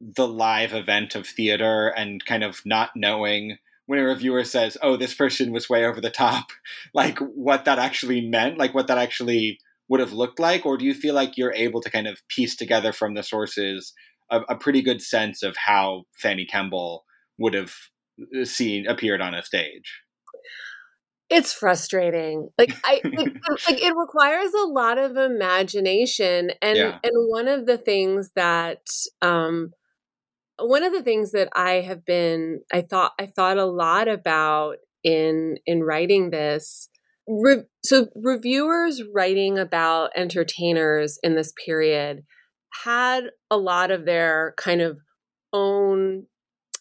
the 0.00 0.26
live 0.26 0.72
event 0.72 1.14
of 1.14 1.26
theater 1.26 1.88
and 1.88 2.24
kind 2.24 2.42
of 2.42 2.62
not 2.64 2.90
knowing 2.96 3.58
when 3.86 3.98
a 3.98 4.04
reviewer 4.04 4.44
says, 4.44 4.78
"Oh, 4.82 4.96
this 4.96 5.14
person 5.14 5.52
was 5.52 5.68
way 5.68 5.84
over 5.84 6.00
the 6.00 6.10
top," 6.10 6.50
like 6.94 7.18
what 7.18 7.64
that 7.64 7.78
actually 7.78 8.20
meant, 8.20 8.56
like 8.56 8.72
what 8.72 8.86
that 8.86 8.98
actually 8.98 9.58
would 9.88 10.00
have 10.00 10.12
looked 10.12 10.38
like, 10.38 10.64
or 10.64 10.76
do 10.78 10.84
you 10.84 10.94
feel 10.94 11.14
like 11.14 11.36
you're 11.36 11.52
able 11.54 11.80
to 11.82 11.90
kind 11.90 12.06
of 12.06 12.26
piece 12.28 12.54
together 12.54 12.92
from 12.92 13.14
the 13.14 13.22
sources 13.22 13.92
a, 14.30 14.40
a 14.48 14.56
pretty 14.56 14.80
good 14.80 15.02
sense 15.02 15.42
of 15.42 15.56
how 15.56 16.04
Fanny 16.14 16.46
Kemble 16.46 17.04
would 17.38 17.54
have 17.54 17.74
uh, 18.40 18.44
seen 18.44 18.86
appeared 18.86 19.20
on 19.20 19.34
a 19.34 19.42
stage? 19.42 20.00
It's 21.30 21.52
frustrating. 21.52 22.50
Like 22.58 22.74
I 22.84 23.00
it, 23.04 23.32
like 23.68 23.82
it 23.82 23.94
requires 23.96 24.52
a 24.52 24.66
lot 24.66 24.98
of 24.98 25.16
imagination 25.16 26.50
and 26.60 26.76
Yeah. 26.76 26.98
and 27.02 27.12
one 27.30 27.48
of 27.48 27.66
the 27.66 27.78
things 27.78 28.32
that 28.36 28.86
um 29.22 29.70
one 30.58 30.82
of 30.82 30.92
the 30.92 31.02
things 31.02 31.32
that 31.32 31.48
I 31.54 31.80
have 31.80 32.04
been 32.04 32.60
I 32.72 32.82
thought 32.82 33.12
I 33.18 33.26
thought 33.26 33.56
a 33.58 33.64
lot 33.64 34.08
about 34.08 34.76
in 35.02 35.56
in 35.66 35.82
writing 35.82 36.30
this 36.30 36.90
re- 37.26 37.64
so 37.84 38.08
reviewers 38.14 39.02
writing 39.14 39.58
about 39.58 40.10
entertainers 40.16 41.18
in 41.22 41.34
this 41.36 41.52
period 41.64 42.24
had 42.84 43.24
a 43.50 43.56
lot 43.56 43.90
of 43.90 44.04
their 44.04 44.54
kind 44.58 44.80
of 44.80 44.98
own 45.52 46.26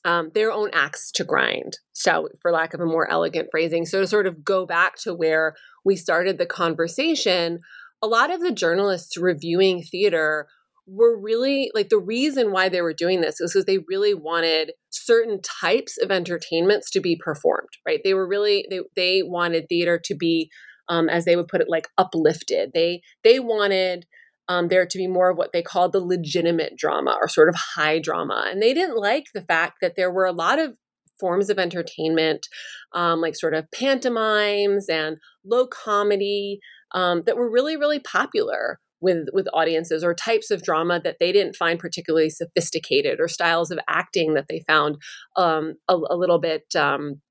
um, 0.05 0.31
their 0.33 0.51
own 0.51 0.69
axe 0.73 1.11
to 1.13 1.23
grind. 1.23 1.77
So, 1.93 2.29
for 2.41 2.51
lack 2.51 2.73
of 2.73 2.79
a 2.79 2.85
more 2.85 3.09
elegant 3.09 3.49
phrasing, 3.51 3.85
so 3.85 4.01
to 4.01 4.07
sort 4.07 4.27
of 4.27 4.43
go 4.43 4.65
back 4.65 4.97
to 4.99 5.13
where 5.13 5.55
we 5.83 5.95
started 5.95 6.37
the 6.37 6.45
conversation, 6.45 7.59
a 8.01 8.07
lot 8.07 8.31
of 8.31 8.39
the 8.39 8.51
journalists 8.51 9.17
reviewing 9.17 9.83
theater 9.83 10.47
were 10.89 11.19
really 11.19 11.69
like 11.75 11.89
the 11.89 11.99
reason 11.99 12.51
why 12.51 12.67
they 12.67 12.81
were 12.81 12.93
doing 12.93 13.21
this 13.21 13.39
is 13.39 13.53
because 13.53 13.65
they 13.65 13.77
really 13.87 14.13
wanted 14.13 14.71
certain 14.89 15.39
types 15.41 15.97
of 16.01 16.09
entertainments 16.09 16.89
to 16.89 16.99
be 16.99 17.15
performed 17.15 17.69
right 17.85 17.99
they 18.03 18.15
were 18.15 18.27
really 18.27 18.65
they, 18.71 18.79
they 18.95 19.21
wanted 19.21 19.67
theater 19.69 19.99
to 20.03 20.15
be 20.15 20.49
um, 20.87 21.07
as 21.07 21.25
they 21.25 21.35
would 21.35 21.47
put 21.47 21.61
it 21.61 21.69
like 21.69 21.87
uplifted 21.99 22.71
they 22.73 23.01
they 23.23 23.39
wanted 23.39 24.07
um, 24.49 24.67
there 24.67 24.85
to 24.85 24.97
be 24.97 25.07
more 25.07 25.29
of 25.29 25.37
what 25.37 25.53
they 25.53 25.61
called 25.61 25.93
the 25.93 25.99
legitimate 25.99 26.75
drama 26.75 27.17
or 27.21 27.29
sort 27.29 27.47
of 27.47 27.55
high 27.55 27.99
drama 27.99 28.47
and 28.49 28.61
they 28.61 28.73
didn't 28.73 28.97
like 28.97 29.25
the 29.33 29.41
fact 29.41 29.77
that 29.81 29.93
there 29.95 30.11
were 30.11 30.25
a 30.25 30.33
lot 30.33 30.59
of 30.59 30.75
forms 31.19 31.49
of 31.49 31.59
entertainment 31.59 32.47
um, 32.93 33.21
like 33.21 33.35
sort 33.35 33.53
of 33.53 33.65
pantomimes 33.73 34.89
and 34.89 35.17
low 35.45 35.67
comedy 35.67 36.59
um, 36.93 37.23
that 37.25 37.37
were 37.37 37.49
really 37.49 37.77
really 37.77 37.99
popular 37.99 38.79
with 39.01 39.27
with 39.33 39.47
audiences 39.53 40.03
or 40.03 40.13
types 40.13 40.51
of 40.51 40.63
drama 40.63 40.99
that 41.03 41.17
they 41.19 41.31
didn't 41.31 41.55
find 41.55 41.79
particularly 41.79 42.29
sophisticated 42.29 43.19
or 43.19 43.27
styles 43.27 43.71
of 43.71 43.79
acting 43.87 44.33
that 44.33 44.45
they 44.49 44.63
found 44.67 44.97
um, 45.37 45.75
a, 45.87 45.95
a, 45.95 46.15
little 46.15 46.39
bit 46.39 46.63
um, 46.75 47.21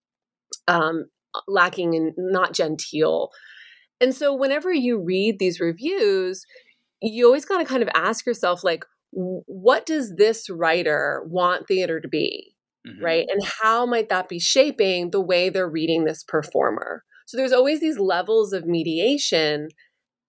um, 0.66 1.06
lacking 1.46 1.94
and 1.94 2.12
not 2.16 2.54
genteel. 2.54 3.30
And 4.00 4.14
so 4.14 4.34
whenever 4.34 4.72
you 4.72 5.02
read 5.02 5.38
these 5.38 5.60
reviews, 5.60 6.44
you 7.00 7.26
always 7.26 7.44
got 7.44 7.58
to 7.58 7.64
kind 7.64 7.82
of 7.82 7.88
ask 7.94 8.26
yourself 8.26 8.64
like 8.64 8.84
what 9.10 9.86
does 9.86 10.14
this 10.16 10.50
writer 10.50 11.22
want 11.26 11.66
theater 11.66 11.98
to 11.98 12.08
be? 12.08 12.54
Mm-hmm. 12.86 13.04
Right? 13.04 13.26
And 13.30 13.42
how 13.62 13.86
might 13.86 14.10
that 14.10 14.28
be 14.28 14.38
shaping 14.38 15.10
the 15.10 15.20
way 15.20 15.48
they're 15.48 15.68
reading 15.68 16.04
this 16.04 16.22
performer? 16.22 17.04
So 17.26 17.36
there's 17.36 17.52
always 17.52 17.80
these 17.80 17.98
levels 17.98 18.52
of 18.52 18.66
mediation 18.66 19.68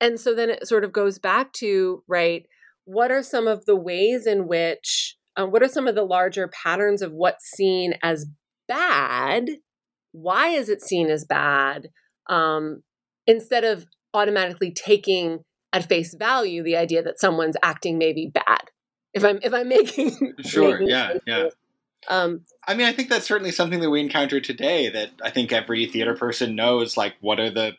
and 0.01 0.19
so 0.19 0.33
then 0.33 0.49
it 0.49 0.67
sort 0.67 0.83
of 0.83 0.93
goes 0.93 1.19
back 1.19 1.51
to, 1.53 2.03
right, 2.07 2.45
what 2.85 3.11
are 3.11 3.23
some 3.23 3.47
of 3.47 3.65
the 3.65 3.75
ways 3.75 4.25
in 4.25 4.47
which, 4.47 5.17
um, 5.35 5.51
what 5.51 5.61
are 5.61 5.67
some 5.67 5.87
of 5.87 5.95
the 5.95 6.03
larger 6.03 6.47
patterns 6.47 7.01
of 7.01 7.11
what's 7.11 7.45
seen 7.45 7.95
as 8.01 8.25
bad? 8.67 9.49
Why 10.11 10.49
is 10.49 10.69
it 10.69 10.81
seen 10.81 11.09
as 11.09 11.25
bad? 11.25 11.89
Um, 12.29 12.83
instead 13.27 13.63
of 13.63 13.85
automatically 14.13 14.71
taking 14.71 15.39
at 15.71 15.87
face 15.87 16.13
value 16.13 16.63
the 16.63 16.75
idea 16.75 17.03
that 17.03 17.19
someone's 17.19 17.57
acting 17.61 17.97
may 17.97 18.13
be 18.13 18.27
bad. 18.27 18.71
If 19.13 19.23
I'm 19.23 19.39
if 19.41 19.53
I'm 19.53 19.67
making 19.67 20.35
sure, 20.45 20.73
making 20.73 20.89
yeah, 20.89 21.07
sense. 21.09 21.23
yeah. 21.27 21.49
Um, 22.07 22.45
I 22.67 22.75
mean, 22.75 22.87
I 22.87 22.93
think 22.93 23.09
that's 23.09 23.25
certainly 23.27 23.51
something 23.51 23.81
that 23.81 23.89
we 23.89 23.99
encounter 23.99 24.39
today. 24.39 24.89
That 24.89 25.09
I 25.23 25.31
think 25.31 25.51
every 25.51 25.85
theater 25.85 26.15
person 26.15 26.55
knows, 26.55 26.95
like, 26.95 27.15
what 27.19 27.39
are 27.39 27.49
the, 27.49 27.73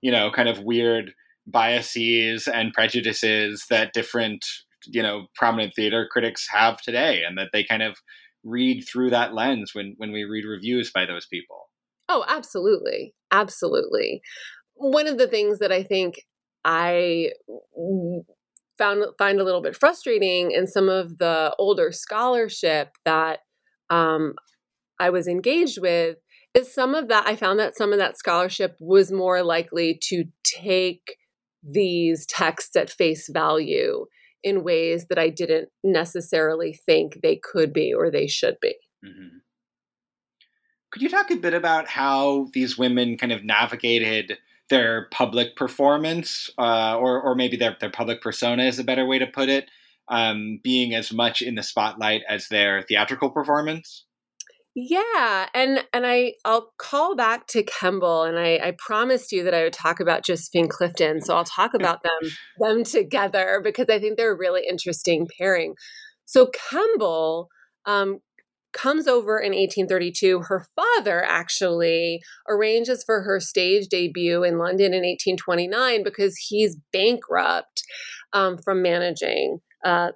you 0.00 0.10
know, 0.10 0.30
kind 0.30 0.48
of 0.48 0.60
weird 0.60 1.12
biases 1.46 2.46
and 2.48 2.72
prejudices 2.72 3.66
that 3.70 3.92
different 3.92 4.44
you 4.86 5.02
know 5.02 5.26
prominent 5.34 5.74
theater 5.74 6.06
critics 6.10 6.46
have 6.50 6.80
today 6.80 7.22
and 7.26 7.38
that 7.38 7.48
they 7.52 7.64
kind 7.64 7.82
of 7.82 7.96
read 8.44 8.82
through 8.82 9.10
that 9.10 9.34
lens 9.34 9.74
when 9.74 9.94
when 9.96 10.12
we 10.12 10.24
read 10.24 10.44
reviews 10.44 10.90
by 10.92 11.04
those 11.04 11.26
people 11.26 11.68
oh 12.08 12.24
absolutely 12.28 13.14
absolutely 13.30 14.20
one 14.74 15.06
of 15.06 15.18
the 15.18 15.26
things 15.26 15.58
that 15.58 15.72
i 15.72 15.82
think 15.82 16.22
i 16.64 17.30
found 18.76 19.04
find 19.18 19.40
a 19.40 19.44
little 19.44 19.62
bit 19.62 19.76
frustrating 19.76 20.50
in 20.50 20.66
some 20.66 20.88
of 20.88 21.18
the 21.18 21.54
older 21.58 21.92
scholarship 21.92 22.90
that 23.04 23.40
um, 23.90 24.34
i 25.00 25.10
was 25.10 25.26
engaged 25.26 25.80
with 25.80 26.16
is 26.54 26.72
some 26.72 26.94
of 26.94 27.08
that 27.08 27.26
i 27.26 27.36
found 27.36 27.58
that 27.58 27.76
some 27.76 27.92
of 27.92 27.98
that 27.98 28.18
scholarship 28.18 28.76
was 28.80 29.10
more 29.12 29.42
likely 29.42 29.98
to 30.00 30.24
take 30.44 31.16
these 31.62 32.26
texts 32.26 32.76
at 32.76 32.90
face 32.90 33.28
value 33.28 34.06
in 34.42 34.62
ways 34.62 35.06
that 35.08 35.18
I 35.18 35.30
didn't 35.30 35.68
necessarily 35.82 36.78
think 36.86 37.20
they 37.22 37.36
could 37.36 37.72
be 37.72 37.92
or 37.92 38.10
they 38.10 38.26
should 38.26 38.56
be. 38.60 38.74
Mm-hmm. 39.04 39.38
Could 40.90 41.02
you 41.02 41.08
talk 41.08 41.30
a 41.30 41.36
bit 41.36 41.54
about 41.54 41.88
how 41.88 42.48
these 42.52 42.78
women 42.78 43.18
kind 43.18 43.32
of 43.32 43.44
navigated 43.44 44.38
their 44.70 45.08
public 45.10 45.56
performance, 45.56 46.50
uh, 46.58 46.96
or 46.96 47.20
or 47.20 47.34
maybe 47.34 47.56
their 47.56 47.76
their 47.80 47.90
public 47.90 48.20
persona 48.20 48.64
is 48.64 48.78
a 48.78 48.84
better 48.84 49.06
way 49.06 49.18
to 49.18 49.26
put 49.26 49.48
it, 49.48 49.70
um, 50.08 50.60
being 50.62 50.94
as 50.94 51.12
much 51.12 51.42
in 51.42 51.54
the 51.54 51.62
spotlight 51.62 52.22
as 52.28 52.48
their 52.48 52.82
theatrical 52.82 53.30
performance? 53.30 54.04
Yeah, 54.74 55.48
and 55.54 55.84
and 55.92 56.06
I 56.06 56.34
I'll 56.44 56.72
call 56.78 57.16
back 57.16 57.46
to 57.48 57.64
Kemble, 57.64 58.22
and 58.22 58.38
I, 58.38 58.60
I 58.62 58.74
promised 58.78 59.32
you 59.32 59.42
that 59.44 59.54
I 59.54 59.64
would 59.64 59.72
talk 59.72 59.98
about 59.98 60.24
Josephine 60.24 60.68
Clifton, 60.68 61.20
so 61.20 61.36
I'll 61.36 61.44
talk 61.44 61.74
about 61.74 62.02
them 62.02 62.30
them 62.58 62.84
together 62.84 63.60
because 63.62 63.86
I 63.90 63.98
think 63.98 64.16
they're 64.16 64.34
a 64.34 64.38
really 64.38 64.62
interesting 64.68 65.26
pairing. 65.38 65.74
So 66.26 66.50
Kemble 66.70 67.48
um, 67.86 68.20
comes 68.72 69.06
over 69.06 69.38
in 69.38 69.52
1832. 69.52 70.42
Her 70.42 70.66
father 70.76 71.24
actually 71.24 72.20
arranges 72.48 73.02
for 73.04 73.22
her 73.22 73.40
stage 73.40 73.88
debut 73.88 74.44
in 74.44 74.58
London 74.58 74.92
in 74.92 75.02
1829 75.02 76.02
because 76.02 76.36
he's 76.36 76.76
bankrupt 76.92 77.82
um, 78.32 78.58
from 78.58 78.82
managing 78.82 79.58
uh, 79.84 80.10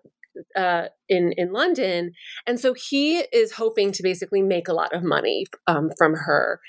uh, 0.56 0.84
in 1.08 1.32
in 1.36 1.52
London, 1.52 2.12
and 2.46 2.58
so 2.58 2.74
he 2.74 3.18
is 3.32 3.52
hoping 3.52 3.92
to 3.92 4.02
basically 4.02 4.42
make 4.42 4.66
a 4.66 4.72
lot 4.72 4.94
of 4.94 5.02
money 5.02 5.44
um, 5.66 5.90
from 5.98 6.14
her. 6.14 6.60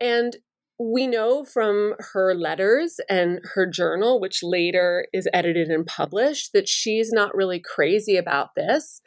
And 0.00 0.36
we 0.78 1.06
know 1.06 1.44
from 1.44 1.94
her 2.12 2.34
letters 2.34 2.96
and 3.08 3.40
her 3.54 3.66
journal, 3.66 4.20
which 4.20 4.40
later 4.42 5.06
is 5.12 5.28
edited 5.32 5.68
and 5.68 5.86
published, 5.86 6.52
that 6.52 6.68
she's 6.68 7.10
not 7.12 7.34
really 7.34 7.60
crazy 7.60 8.16
about 8.16 8.50
this. 8.56 9.00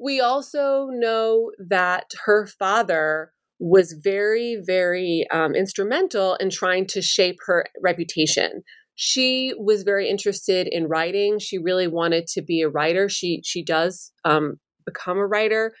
We 0.00 0.20
also 0.20 0.88
know 0.90 1.50
that 1.58 2.12
her 2.24 2.46
father 2.46 3.32
was 3.58 3.92
very, 3.92 4.62
very 4.64 5.26
um, 5.32 5.54
instrumental 5.54 6.34
in 6.36 6.50
trying 6.50 6.86
to 6.86 7.02
shape 7.02 7.38
her 7.46 7.66
reputation 7.82 8.62
she 9.00 9.54
was 9.56 9.84
very 9.84 10.10
interested 10.10 10.66
in 10.68 10.88
writing. 10.88 11.38
She 11.38 11.56
really 11.56 11.86
wanted 11.86 12.26
to 12.32 12.42
be 12.42 12.62
a 12.62 12.68
writer. 12.68 13.08
She 13.08 13.40
she 13.44 13.62
does 13.62 14.10
um, 14.24 14.58
become 14.84 15.18
a 15.18 15.26
writer, 15.26 15.72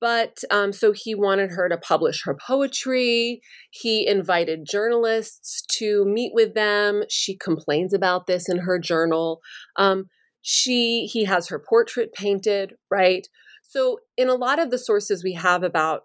but 0.00 0.38
um, 0.50 0.72
so 0.72 0.92
he 0.92 1.14
wanted 1.14 1.50
her 1.50 1.68
to 1.68 1.76
publish 1.76 2.22
her 2.24 2.34
poetry. 2.34 3.42
He 3.70 4.08
invited 4.08 4.66
journalists 4.66 5.62
to 5.76 6.06
meet 6.06 6.32
with 6.32 6.54
them. 6.54 7.02
She 7.10 7.36
complains 7.36 7.92
about 7.92 8.26
this 8.26 8.48
in 8.48 8.60
her 8.60 8.78
journal. 8.78 9.40
Um, 9.76 10.06
she 10.42 11.06
he 11.06 11.24
has 11.24 11.48
her 11.48 11.58
portrait 11.58 12.12
painted, 12.12 12.74
right? 12.90 13.26
So 13.62 14.00
in 14.16 14.28
a 14.28 14.34
lot 14.34 14.58
of 14.58 14.70
the 14.70 14.78
sources 14.78 15.22
we 15.22 15.34
have 15.34 15.62
about 15.62 16.04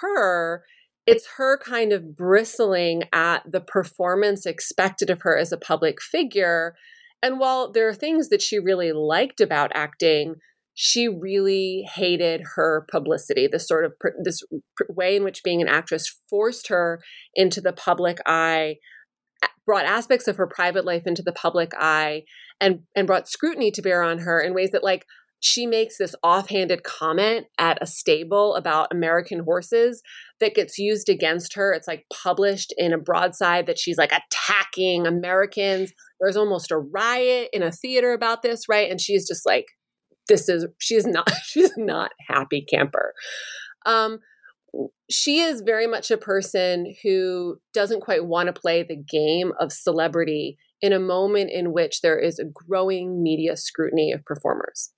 her, 0.00 0.64
it's 1.06 1.26
her 1.36 1.58
kind 1.58 1.92
of 1.92 2.16
bristling 2.16 3.04
at 3.12 3.42
the 3.50 3.60
performance 3.60 4.46
expected 4.46 5.10
of 5.10 5.22
her 5.22 5.36
as 5.36 5.50
a 5.50 5.56
public 5.56 6.00
figure. 6.00 6.74
And 7.22 7.40
while 7.40 7.72
there 7.72 7.88
are 7.88 7.94
things 7.94 8.28
that 8.28 8.42
she 8.42 8.58
really 8.58 8.92
liked 8.92 9.40
about 9.40 9.72
acting, 9.74 10.36
she 10.74 11.08
really 11.08 11.86
hated 11.94 12.42
her 12.54 12.86
publicity. 12.90 13.46
This 13.46 13.66
sort 13.66 13.84
of 13.84 13.92
this 14.22 14.42
way 14.88 15.16
in 15.16 15.24
which 15.24 15.42
being 15.42 15.60
an 15.60 15.68
actress 15.68 16.20
forced 16.28 16.68
her 16.68 17.02
into 17.34 17.60
the 17.60 17.72
public 17.72 18.18
eye, 18.24 18.76
brought 19.66 19.84
aspects 19.84 20.26
of 20.28 20.36
her 20.36 20.46
private 20.46 20.84
life 20.84 21.06
into 21.06 21.22
the 21.22 21.32
public 21.32 21.72
eye, 21.78 22.24
and 22.60 22.80
and 22.94 23.06
brought 23.06 23.28
scrutiny 23.28 23.70
to 23.72 23.82
bear 23.82 24.02
on 24.02 24.18
her 24.20 24.40
in 24.40 24.54
ways 24.54 24.70
that 24.70 24.84
like 24.84 25.06
she 25.40 25.66
makes 25.66 25.96
this 25.96 26.14
offhanded 26.22 26.84
comment 26.84 27.46
at 27.58 27.78
a 27.82 27.86
stable 27.86 28.54
about 28.54 28.92
American 28.92 29.40
horses 29.40 30.02
that 30.38 30.54
gets 30.54 30.78
used 30.78 31.08
against 31.08 31.54
her. 31.54 31.72
It's 31.72 31.88
like 31.88 32.04
published 32.12 32.74
in 32.76 32.92
a 32.92 32.98
broadside 32.98 33.66
that 33.66 33.78
she's 33.78 33.96
like 33.96 34.12
attacking 34.12 35.06
Americans. 35.06 35.92
There's 36.20 36.36
almost 36.36 36.70
a 36.70 36.78
riot 36.78 37.48
in 37.54 37.62
a 37.62 37.72
theater 37.72 38.12
about 38.12 38.42
this, 38.42 38.68
right? 38.68 38.90
And 38.90 39.00
she's 39.00 39.26
just 39.26 39.46
like, 39.46 39.66
this 40.28 40.48
is 40.48 40.66
she's 40.78 41.06
not 41.06 41.30
she's 41.44 41.72
not 41.76 42.12
happy 42.28 42.64
camper. 42.68 43.14
Um, 43.86 44.18
she 45.10 45.40
is 45.40 45.62
very 45.62 45.86
much 45.86 46.10
a 46.10 46.16
person 46.16 46.94
who 47.02 47.60
doesn't 47.72 48.00
quite 48.00 48.24
want 48.24 48.46
to 48.46 48.60
play 48.60 48.82
the 48.82 48.96
game 48.96 49.52
of 49.58 49.72
celebrity 49.72 50.56
in 50.80 50.92
a 50.92 51.00
moment 51.00 51.50
in 51.50 51.72
which 51.72 52.00
there 52.00 52.18
is 52.18 52.38
a 52.38 52.44
growing 52.44 53.22
media 53.22 53.56
scrutiny 53.56 54.12
of 54.12 54.24
performers. 54.24 54.92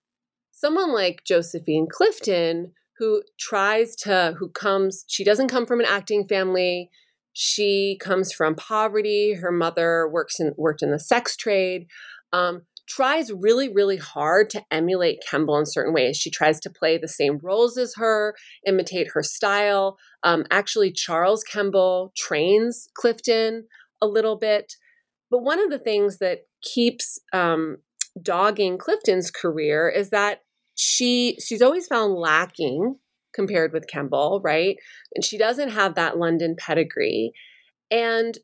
Someone 0.53 0.93
like 0.93 1.25
Josephine 1.25 1.89
Clifton, 1.91 2.73
who 2.99 3.23
tries 3.41 3.97
to, 3.97 4.35
who 4.39 4.49
comes, 4.51 5.05
she 5.09 5.25
doesn't 5.25 5.49
come 5.49 5.67
from 5.67 5.81
an 5.81 5.87
acting 5.89 6.27
family. 6.27 6.91
She 7.33 7.99
comes 8.01 8.33
from 8.33 8.55
poverty. 8.55 9.35
Her 9.35 9.51
mother 9.51 10.09
works 10.09 10.39
in 10.39 10.53
worked 10.57 10.83
in 10.83 10.93
the 10.93 11.01
sex 11.01 11.37
trade. 11.37 11.87
Um, 12.33 12.63
tries 12.95 13.33
really, 13.33 13.69
really 13.69 13.97
hard 13.97 14.51
to 14.51 14.63
emulate 14.71 15.23
Kemble 15.29 15.59
in 15.59 15.67
certain 15.67 15.95
ways. 15.95 16.17
She 16.17 16.31
tries 16.31 16.61
to 16.61 16.71
play 16.71 16.99
the 16.99 17.09
same 17.09 17.39
roles 17.43 17.79
as 17.79 17.95
her, 17.97 18.35
imitate 18.67 19.09
her 19.15 19.23
style. 19.23 19.99
Um, 20.23 20.45
actually, 20.51 20.93
Charles 20.93 21.43
Kemble 21.43 22.13
trains 22.17 22.89
Clifton 22.95 23.67
a 24.03 24.07
little 24.07 24.37
bit. 24.37 24.75
But 25.31 25.43
one 25.43 25.59
of 25.59 25.71
the 25.71 25.79
things 25.79 26.19
that 26.19 26.41
keeps 26.63 27.19
um, 27.33 27.79
dogging 28.21 28.77
Clifton's 28.77 29.31
career 29.31 29.89
is 29.89 30.11
that 30.11 30.43
she 30.75 31.39
she's 31.41 31.63
always 31.63 31.87
found 31.87 32.15
lacking 32.15 32.97
compared 33.33 33.73
with 33.73 33.89
Kemble, 33.89 34.41
right? 34.45 34.77
And 35.15 35.25
she 35.25 35.39
doesn't 35.39 35.71
have 35.71 35.95
that 35.95 36.19
London 36.19 36.57
pedigree. 36.59 37.33
And 37.91 38.37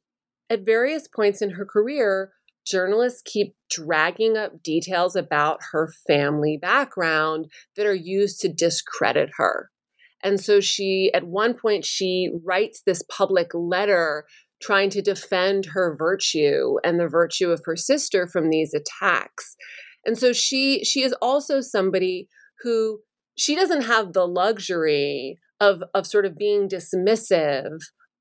at 0.49 0.65
various 0.65 1.07
points 1.09 1.43
in 1.43 1.51
her 1.51 1.67
career, 1.67 2.33
journalists 2.69 3.23
keep 3.25 3.55
dragging 3.71 4.37
up 4.37 4.63
details 4.63 5.17
about 5.17 5.61
her 5.73 5.93
family 6.07 6.59
background 6.61 7.47
that 7.77 7.87
are 7.87 7.95
used 7.95 8.41
to 8.41 8.53
discredit 8.53 9.31
her. 9.37 9.71
And 10.23 10.41
so 10.41 10.61
she, 10.61 11.11
at 11.15 11.25
one 11.25 11.55
point, 11.55 11.85
she 11.85 12.31
writes 12.45 12.83
this 12.85 13.03
public 13.09 13.51
letter 13.55 14.25
trying 14.61 14.91
to 14.91 15.03
defend 15.03 15.67
her 15.67 15.95
virtue 15.97 16.77
and 16.85 16.99
the 16.99 17.09
virtue 17.09 17.51
of 17.51 17.63
her 17.65 17.77
sister 17.77 18.27
from 18.27 18.51
these 18.51 18.75
attacks. 18.75 19.57
And 20.05 20.19
so 20.19 20.33
she 20.33 20.85
she 20.85 21.03
is 21.03 21.15
also 21.23 21.61
somebody 21.61 22.29
who 22.63 23.01
she 23.37 23.55
doesn't 23.55 23.83
have 23.83 24.13
the 24.13 24.27
luxury 24.27 25.39
of 25.61 25.83
of 25.95 26.07
sort 26.07 26.27
of 26.27 26.37
being 26.37 26.69
dismissive 26.69 27.79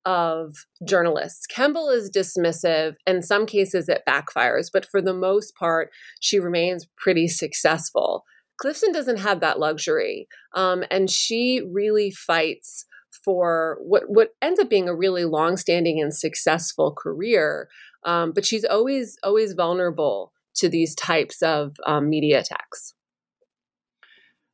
of 0.08 0.56
journalists. 0.88 1.46
Kemble 1.46 1.90
is 1.90 2.10
dismissive. 2.10 2.96
In 3.06 3.22
some 3.22 3.46
cases, 3.46 3.90
it 3.90 4.04
backfires, 4.08 4.70
but 4.72 4.86
for 4.86 5.02
the 5.02 5.14
most 5.14 5.54
part, 5.56 5.92
she 6.22 6.40
remains 6.40 6.88
pretty 6.98 7.28
successful. 7.28 8.24
Clifton 8.60 8.94
doesn't 8.94 9.18
have 9.18 9.42
that 9.42 9.60
luxury, 9.60 10.28
um, 10.56 10.84
and 10.90 11.10
she 11.10 11.62
really 11.70 12.10
fights 12.10 12.86
for 13.24 13.78
what 13.82 14.04
what 14.08 14.30
ends 14.42 14.60
up 14.60 14.70
being 14.70 14.88
a 14.88 14.96
really 14.96 15.26
long-standing 15.26 16.02
and 16.02 16.16
successful 16.16 16.96
career. 16.98 17.68
Um, 18.06 18.32
but 18.32 18.46
she's 18.46 18.64
always 18.64 19.18
always 19.24 19.54
vulnerable 19.54 20.32
to 20.56 20.70
these 20.70 20.96
types 20.96 21.42
of 21.42 21.76
um, 21.86 22.10
media 22.10 22.40
attacks. 22.40 22.94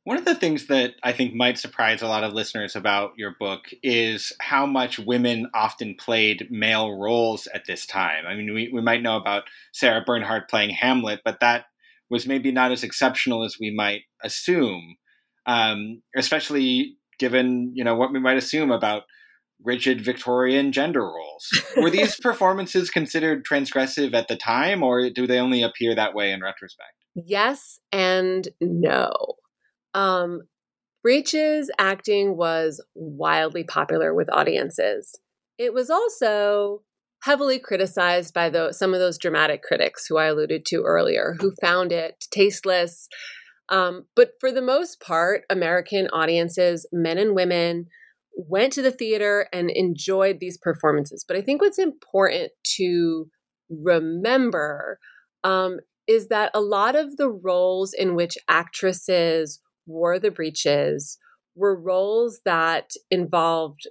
One 0.04 0.18
of 0.18 0.26
the 0.26 0.34
things 0.34 0.66
that 0.66 0.94
I 1.02 1.12
think 1.12 1.34
might 1.34 1.58
surprise 1.58 2.02
a 2.02 2.06
lot 2.06 2.24
of 2.24 2.34
listeners 2.34 2.76
about 2.76 3.12
your 3.16 3.34
book 3.40 3.62
is 3.82 4.34
how 4.38 4.66
much 4.66 4.98
women 4.98 5.50
often 5.54 5.94
played 5.98 6.48
male 6.50 6.92
roles 6.92 7.46
at 7.54 7.64
this 7.66 7.86
time. 7.86 8.26
I 8.26 8.34
mean, 8.34 8.52
we, 8.52 8.70
we 8.72 8.82
might 8.82 9.02
know 9.02 9.16
about 9.16 9.44
Sarah 9.72 10.04
Bernhardt 10.04 10.50
playing 10.50 10.70
Hamlet, 10.70 11.20
but 11.24 11.40
that 11.40 11.64
was 12.10 12.26
maybe 12.26 12.52
not 12.52 12.70
as 12.70 12.84
exceptional 12.84 13.44
as 13.44 13.56
we 13.58 13.74
might 13.74 14.02
assume, 14.22 14.96
um, 15.46 16.02
especially 16.14 16.96
given 17.18 17.72
you 17.74 17.84
know 17.84 17.94
what 17.94 18.12
we 18.12 18.20
might 18.20 18.36
assume 18.36 18.70
about 18.70 19.04
rigid 19.62 20.04
Victorian 20.04 20.72
gender 20.72 21.02
roles. 21.02 21.48
Were 21.76 21.90
these 21.90 22.16
performances 22.20 22.90
considered 22.90 23.46
transgressive 23.46 24.12
at 24.12 24.28
the 24.28 24.36
time, 24.36 24.82
or 24.82 25.08
do 25.08 25.26
they 25.26 25.38
only 25.38 25.62
appear 25.62 25.94
that 25.94 26.14
way 26.14 26.30
in 26.30 26.42
retrospect? 26.42 26.92
Yes 27.14 27.80
and 27.92 28.48
no. 28.60 29.36
Um, 29.94 30.42
Breeches 31.02 31.70
acting 31.78 32.36
was 32.36 32.82
wildly 32.94 33.62
popular 33.62 34.14
with 34.14 34.32
audiences. 34.32 35.14
It 35.58 35.74
was 35.74 35.90
also 35.90 36.82
heavily 37.22 37.58
criticized 37.58 38.32
by 38.32 38.48
the, 38.48 38.72
some 38.72 38.94
of 38.94 39.00
those 39.00 39.18
dramatic 39.18 39.62
critics 39.62 40.06
who 40.06 40.16
I 40.16 40.26
alluded 40.26 40.64
to 40.66 40.82
earlier, 40.82 41.36
who 41.38 41.52
found 41.60 41.92
it 41.92 42.24
tasteless. 42.30 43.08
Um, 43.68 44.06
but 44.16 44.32
for 44.40 44.50
the 44.50 44.62
most 44.62 45.00
part, 45.00 45.42
American 45.50 46.08
audiences, 46.08 46.86
men 46.90 47.18
and 47.18 47.34
women, 47.34 47.86
went 48.36 48.72
to 48.72 48.82
the 48.82 48.90
theater 48.90 49.46
and 49.52 49.70
enjoyed 49.70 50.38
these 50.40 50.58
performances. 50.58 51.24
But 51.26 51.36
I 51.36 51.42
think 51.42 51.60
what's 51.60 51.78
important 51.78 52.50
to 52.76 53.26
remember 53.70 54.98
um, 55.44 55.78
is 56.06 56.28
that 56.28 56.50
a 56.54 56.60
lot 56.60 56.96
of 56.96 57.16
the 57.16 57.30
roles 57.30 57.92
in 57.92 58.14
which 58.14 58.36
actresses 58.48 59.60
wore 59.86 60.18
the 60.18 60.30
breeches 60.30 61.18
were 61.54 61.78
roles 61.78 62.40
that 62.44 62.90
involved 63.10 63.86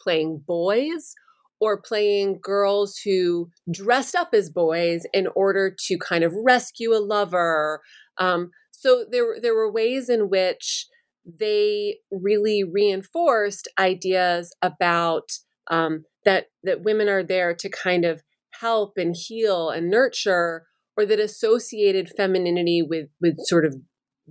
playing 0.00 0.42
boys 0.46 1.14
or 1.60 1.80
playing 1.80 2.38
girls 2.40 2.98
who 3.04 3.50
dressed 3.70 4.14
up 4.14 4.30
as 4.32 4.50
boys 4.50 5.02
in 5.12 5.26
order 5.34 5.74
to 5.86 5.98
kind 5.98 6.22
of 6.22 6.32
rescue 6.44 6.92
a 6.92 6.98
lover. 7.00 7.82
Um, 8.18 8.50
so 8.70 9.04
there, 9.10 9.36
there 9.40 9.54
were 9.54 9.70
ways 9.70 10.08
in 10.08 10.28
which 10.28 10.86
they 11.24 11.98
really 12.10 12.64
reinforced 12.64 13.68
ideas 13.78 14.54
about 14.62 15.30
um, 15.70 16.04
that 16.24 16.46
that 16.62 16.82
women 16.82 17.08
are 17.08 17.22
there 17.22 17.54
to 17.54 17.68
kind 17.68 18.04
of 18.04 18.22
help 18.60 18.96
and 18.96 19.14
heal 19.14 19.68
and 19.68 19.90
nurture, 19.90 20.66
or 20.96 21.04
that 21.04 21.20
associated 21.20 22.08
femininity 22.16 22.82
with 22.82 23.08
with 23.20 23.36
sort 23.44 23.66
of 23.66 23.76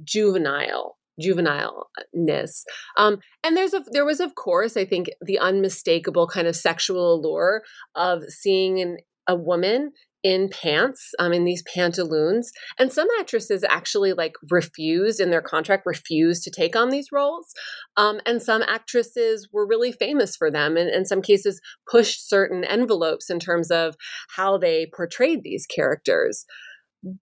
juvenile 0.03 0.96
juvenileness. 1.19 2.63
Um, 2.97 3.19
and 3.43 3.55
there's 3.55 3.73
a 3.73 3.83
there 3.91 4.05
was 4.05 4.19
of 4.19 4.35
course 4.35 4.77
I 4.77 4.85
think 4.85 5.09
the 5.21 5.39
unmistakable 5.39 6.27
kind 6.27 6.47
of 6.47 6.55
sexual 6.55 7.15
allure 7.15 7.63
of 7.95 8.23
seeing 8.29 8.81
an, 8.81 8.97
a 9.27 9.35
woman 9.35 9.91
in 10.23 10.49
pants, 10.49 11.11
um, 11.19 11.31
in 11.31 11.45
these 11.45 11.63
pantaloons. 11.73 12.51
And 12.79 12.91
some 12.91 13.07
actresses 13.19 13.63
actually 13.63 14.13
like 14.13 14.33
refused 14.51 15.19
in 15.19 15.29
their 15.29 15.41
contract, 15.41 15.85
refused 15.85 16.43
to 16.43 16.51
take 16.51 16.75
on 16.75 16.89
these 16.89 17.11
roles. 17.11 17.53
Um, 17.95 18.19
and 18.25 18.41
some 18.41 18.63
actresses 18.63 19.47
were 19.53 19.67
really 19.67 19.91
famous 19.91 20.35
for 20.35 20.51
them 20.51 20.75
and 20.75 20.89
in 20.89 21.05
some 21.05 21.21
cases 21.21 21.61
pushed 21.89 22.27
certain 22.27 22.63
envelopes 22.63 23.29
in 23.29 23.39
terms 23.39 23.71
of 23.71 23.95
how 24.35 24.57
they 24.57 24.89
portrayed 24.93 25.43
these 25.43 25.65
characters. 25.65 26.45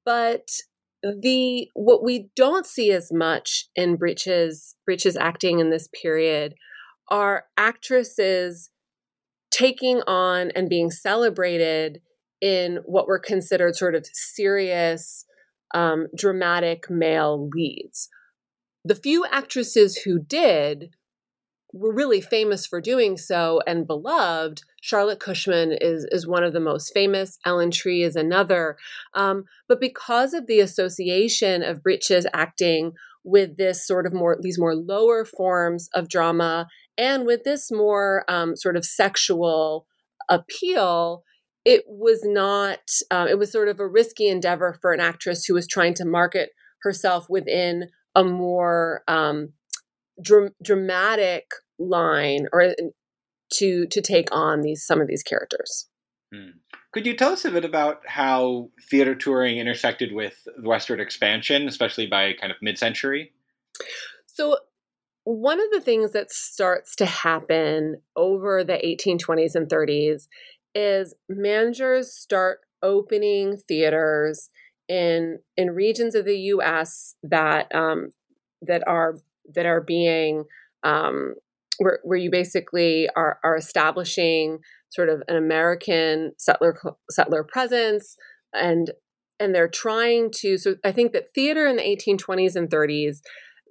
But 0.03 0.47
the 1.21 1.69
what 1.73 2.03
we 2.03 2.29
don't 2.35 2.65
see 2.65 2.91
as 2.91 3.11
much 3.11 3.65
in 3.75 3.95
breeches 3.95 4.75
breeches 4.85 5.15
acting 5.15 5.59
in 5.59 5.69
this 5.69 5.87
period 6.01 6.55
are 7.09 7.45
actresses 7.57 8.71
taking 9.51 10.01
on 10.07 10.51
and 10.51 10.67
being 10.67 10.89
celebrated 10.89 12.01
in 12.41 12.79
what 12.85 13.07
were 13.07 13.19
considered 13.19 13.75
sort 13.75 13.95
of 13.95 14.05
serious 14.13 15.25
um, 15.73 16.07
dramatic 16.15 16.89
male 16.89 17.49
leads. 17.53 18.09
The 18.83 18.95
few 18.95 19.25
actresses 19.31 19.97
who 19.97 20.19
did 20.19 20.89
were 21.75 21.93
really 21.93 22.21
famous 22.21 22.65
for 22.65 22.79
doing 22.79 23.17
so 23.17 23.61
and 23.67 23.85
beloved. 23.85 24.61
Charlotte 24.81 25.19
Cushman 25.19 25.73
is 25.81 26.07
is 26.09 26.25
one 26.25 26.43
of 26.43 26.53
the 26.53 26.59
most 26.61 26.93
famous. 26.93 27.37
Ellen 27.45 27.69
Tree 27.69 28.01
is 28.01 28.15
another. 28.15 28.77
Um, 29.13 29.43
but 29.67 29.81
because 29.81 30.33
of 30.33 30.47
the 30.47 30.61
association 30.61 31.63
of 31.63 31.83
Breeches 31.83 32.25
acting 32.33 32.93
with 33.25 33.57
this 33.57 33.85
sort 33.85 34.05
of 34.05 34.13
more 34.13 34.37
these 34.41 34.57
more 34.57 34.73
lower 34.73 35.25
forms 35.25 35.89
of 35.93 36.07
drama 36.07 36.67
and 36.97 37.25
with 37.25 37.43
this 37.43 37.71
more 37.71 38.23
um, 38.29 38.55
sort 38.55 38.77
of 38.77 38.85
sexual 38.85 39.85
appeal, 40.29 41.23
it 41.65 41.83
was 41.87 42.21
not. 42.23 42.79
Um, 43.11 43.27
it 43.27 43.37
was 43.37 43.51
sort 43.51 43.67
of 43.67 43.81
a 43.81 43.87
risky 43.87 44.29
endeavor 44.29 44.77
for 44.81 44.93
an 44.93 45.01
actress 45.01 45.43
who 45.43 45.53
was 45.53 45.67
trying 45.67 45.93
to 45.95 46.05
market 46.05 46.51
herself 46.83 47.29
within 47.29 47.89
a 48.15 48.23
more 48.23 49.03
um, 49.09 49.49
dr- 50.21 50.53
dramatic 50.63 51.51
line 51.79 52.47
or 52.53 52.75
to 53.53 53.85
to 53.87 54.01
take 54.01 54.29
on 54.31 54.61
these 54.61 54.85
some 54.85 55.01
of 55.01 55.07
these 55.07 55.23
characters. 55.23 55.87
Hmm. 56.33 56.51
Could 56.93 57.05
you 57.05 57.15
tell 57.15 57.33
us 57.33 57.45
a 57.45 57.51
bit 57.51 57.65
about 57.65 58.01
how 58.07 58.69
theater 58.89 59.15
touring 59.15 59.57
intersected 59.57 60.13
with 60.13 60.41
the 60.45 60.67
westward 60.67 60.99
expansion, 60.99 61.67
especially 61.67 62.07
by 62.07 62.33
kind 62.33 62.51
of 62.51 62.57
mid-century? 62.61 63.33
So 64.27 64.57
one 65.25 65.59
of 65.59 65.71
the 65.71 65.81
things 65.81 66.11
that 66.11 66.31
starts 66.31 66.95
to 66.97 67.05
happen 67.05 68.01
over 68.15 68.63
the 68.63 68.73
1820s 68.73 69.55
and 69.55 69.67
30s 69.67 70.27
is 70.73 71.13
managers 71.27 72.13
start 72.13 72.61
opening 72.81 73.57
theaters 73.57 74.49
in 74.87 75.39
in 75.57 75.71
regions 75.71 76.15
of 76.15 76.25
the 76.25 76.37
U.S. 76.37 77.15
that 77.23 77.73
um, 77.73 78.11
that 78.61 78.87
are 78.87 79.15
that 79.53 79.65
are 79.65 79.81
being 79.81 80.45
um, 80.83 81.35
where, 81.79 81.99
where 82.03 82.17
you 82.17 82.29
basically 82.31 83.09
are, 83.15 83.39
are 83.43 83.55
establishing 83.55 84.59
sort 84.89 85.09
of 85.09 85.21
an 85.27 85.35
American 85.35 86.31
settler 86.37 86.79
settler 87.09 87.43
presence 87.43 88.15
and 88.53 88.91
and 89.39 89.53
they're 89.53 89.67
trying 89.67 90.31
to 90.31 90.57
so 90.57 90.75
I 90.83 90.91
think 90.91 91.11
that 91.13 91.33
theater 91.33 91.67
in 91.67 91.75
the 91.75 91.83
1820s 91.83 92.55
and 92.55 92.69
30s 92.69 93.17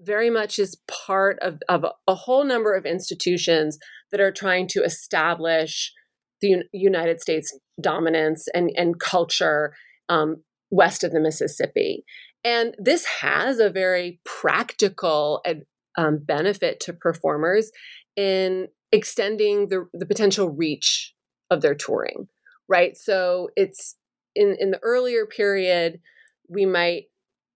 very 0.01 0.29
much 0.29 0.59
is 0.59 0.77
part 1.07 1.39
of, 1.41 1.61
of 1.69 1.85
a 2.07 2.15
whole 2.15 2.45
number 2.45 2.75
of 2.75 2.85
institutions 2.85 3.79
that 4.11 4.21
are 4.21 4.33
trying 4.33 4.67
to 4.69 4.83
establish 4.83 5.93
the 6.41 6.63
United 6.73 7.21
States 7.21 7.57
dominance 7.81 8.47
and, 8.55 8.71
and 8.77 9.01
culture 9.01 9.75
um, 10.09 10.43
west 10.71 11.05
of 11.05 11.13
the 11.13 11.21
Mississippi. 11.21 12.05
And 12.43 12.75
this 12.79 13.07
has 13.07 13.59
a 13.59 13.71
very 13.71 14.21
practical 14.25 15.41
um, 15.97 16.19
benefit 16.19 16.81
to 16.81 16.93
performers 16.93 17.71
in 18.17 18.69
extending 18.93 19.69
the, 19.69 19.87
the 19.93 20.07
potential 20.07 20.51
reach 20.51 21.15
of 21.51 21.61
their 21.61 21.75
touring, 21.75 22.29
right? 22.69 22.97
So 22.97 23.49
it's 23.57 23.97
in, 24.35 24.57
in 24.59 24.71
the 24.71 24.81
earlier 24.83 25.27
period, 25.27 26.01
we 26.49 26.67
might 26.67 27.05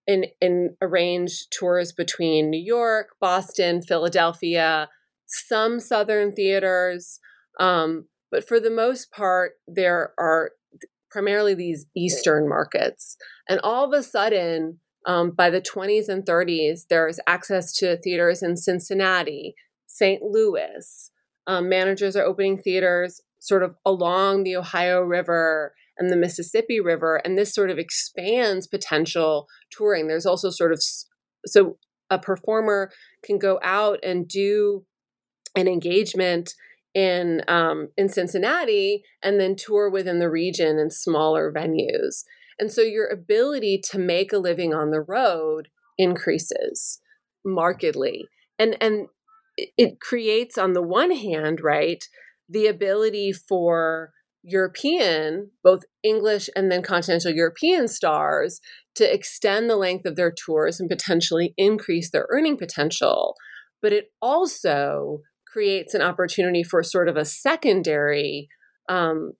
in, 0.06 0.24
in 0.40 0.74
arrange 0.80 1.48
tours 1.50 1.92
between 1.92 2.50
New 2.50 2.60
York, 2.60 3.10
Boston, 3.20 3.82
Philadelphia, 3.82 4.88
some 5.26 5.78
Southern 5.80 6.32
theaters. 6.32 7.20
Um, 7.60 8.06
but 8.30 8.46
for 8.46 8.58
the 8.58 8.70
most 8.70 9.12
part, 9.12 9.52
there 9.66 10.14
are 10.18 10.52
primarily 11.10 11.54
these 11.54 11.86
Eastern 11.94 12.48
markets. 12.48 13.16
And 13.48 13.60
all 13.60 13.84
of 13.84 13.98
a 13.98 14.02
sudden, 14.02 14.80
um, 15.06 15.30
by 15.30 15.50
the 15.50 15.60
20s 15.60 16.08
and 16.08 16.24
30s, 16.24 16.86
there's 16.88 17.20
access 17.26 17.72
to 17.74 17.96
theaters 17.96 18.42
in 18.42 18.56
Cincinnati, 18.56 19.54
St. 19.86 20.22
Louis. 20.22 21.10
Um, 21.46 21.68
managers 21.68 22.16
are 22.16 22.24
opening 22.24 22.58
theaters 22.58 23.20
sort 23.40 23.62
of 23.62 23.76
along 23.86 24.42
the 24.42 24.56
Ohio 24.56 25.00
River 25.00 25.74
and 25.96 26.10
the 26.10 26.16
Mississippi 26.16 26.80
River, 26.80 27.16
and 27.24 27.36
this 27.36 27.54
sort 27.54 27.70
of 27.70 27.78
expands 27.78 28.66
potential 28.66 29.46
touring. 29.70 30.06
There's 30.06 30.26
also 30.26 30.50
sort 30.50 30.72
of 30.72 30.82
so 31.46 31.78
a 32.10 32.18
performer 32.18 32.90
can 33.22 33.38
go 33.38 33.58
out 33.62 33.98
and 34.02 34.28
do 34.28 34.84
an 35.56 35.68
engagement 35.68 36.54
in 36.94 37.42
um, 37.48 37.88
in 37.96 38.08
Cincinnati 38.08 39.02
and 39.22 39.40
then 39.40 39.56
tour 39.56 39.90
within 39.90 40.18
the 40.18 40.30
region 40.30 40.78
in 40.78 40.90
smaller 40.90 41.52
venues. 41.52 42.24
And 42.58 42.72
so 42.72 42.82
your 42.82 43.06
ability 43.06 43.80
to 43.90 43.98
make 43.98 44.32
a 44.32 44.38
living 44.38 44.74
on 44.74 44.90
the 44.90 45.00
road 45.00 45.68
increases 45.96 47.00
markedly. 47.44 48.26
And 48.58 48.76
and 48.80 49.08
it 49.56 50.00
creates 50.00 50.56
on 50.56 50.72
the 50.72 50.82
one 50.82 51.10
hand, 51.10 51.60
right, 51.62 52.02
the 52.48 52.66
ability 52.66 53.32
for 53.32 54.12
European, 54.42 55.50
both 55.64 55.82
English 56.02 56.48
and 56.54 56.70
then 56.70 56.82
continental 56.82 57.32
European 57.32 57.88
stars 57.88 58.60
to 58.94 59.12
extend 59.12 59.68
the 59.68 59.76
length 59.76 60.06
of 60.06 60.16
their 60.16 60.32
tours 60.32 60.80
and 60.80 60.88
potentially 60.88 61.54
increase 61.56 62.10
their 62.10 62.26
earning 62.30 62.56
potential. 62.56 63.34
But 63.82 63.92
it 63.92 64.06
also 64.22 65.20
creates 65.52 65.94
an 65.94 66.02
opportunity 66.02 66.62
for 66.62 66.82
sort 66.82 67.08
of 67.08 67.16
a 67.16 67.24
secondary 67.24 68.48
um, 68.88 69.32